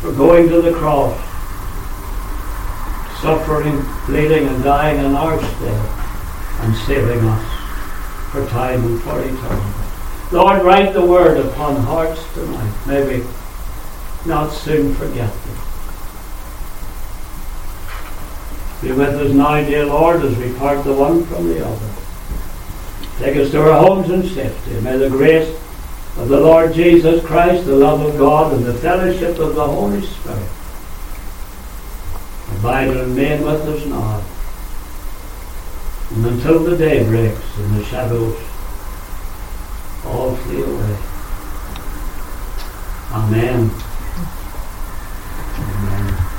for 0.00 0.12
going 0.12 0.48
to 0.48 0.60
the 0.60 0.72
cross, 0.72 1.16
suffering, 3.20 3.84
bleeding, 4.06 4.48
and 4.48 4.64
dying 4.64 4.98
in 5.04 5.14
our 5.14 5.38
stead, 5.38 5.88
and 6.60 6.74
saving 6.86 7.24
us 7.24 7.58
for 8.32 8.46
time 8.48 8.84
and 8.84 9.00
for 9.02 9.20
eternity. 9.20 9.78
Lord, 10.32 10.62
write 10.62 10.92
the 10.92 11.04
word 11.04 11.38
upon 11.38 11.76
hearts 11.76 12.22
tonight. 12.34 12.86
May 12.86 13.18
we 13.18 13.26
not 14.26 14.50
soon 14.52 14.94
forget 14.94 15.32
them. 15.32 15.67
Be 18.82 18.92
with 18.92 19.14
us 19.14 19.32
now, 19.32 19.60
dear 19.64 19.86
Lord, 19.86 20.22
as 20.22 20.36
we 20.36 20.52
part 20.54 20.84
the 20.84 20.94
one 20.94 21.24
from 21.24 21.48
the 21.48 21.66
other. 21.66 21.90
Take 23.18 23.36
us 23.36 23.50
to 23.50 23.60
our 23.60 23.82
homes 23.82 24.10
in 24.10 24.22
safety. 24.22 24.80
May 24.80 24.96
the 24.96 25.10
grace 25.10 25.48
of 26.16 26.28
the 26.28 26.38
Lord 26.40 26.72
Jesus 26.74 27.24
Christ, 27.24 27.66
the 27.66 27.74
love 27.74 28.00
of 28.00 28.16
God, 28.16 28.52
and 28.52 28.64
the 28.64 28.74
fellowship 28.74 29.38
of 29.38 29.56
the 29.56 29.66
Holy 29.66 30.00
Spirit 30.02 30.48
abide 32.58 32.88
and 32.88 33.00
remain 33.00 33.42
with 33.42 33.62
us 33.62 33.86
now. 33.86 34.22
And 36.10 36.26
until 36.26 36.60
the 36.60 36.76
day 36.76 37.04
breaks 37.04 37.58
and 37.58 37.76
the 37.76 37.84
shadows 37.84 38.36
all 40.06 40.34
flee 40.36 40.62
away. 40.62 40.98
Amen. 43.12 43.87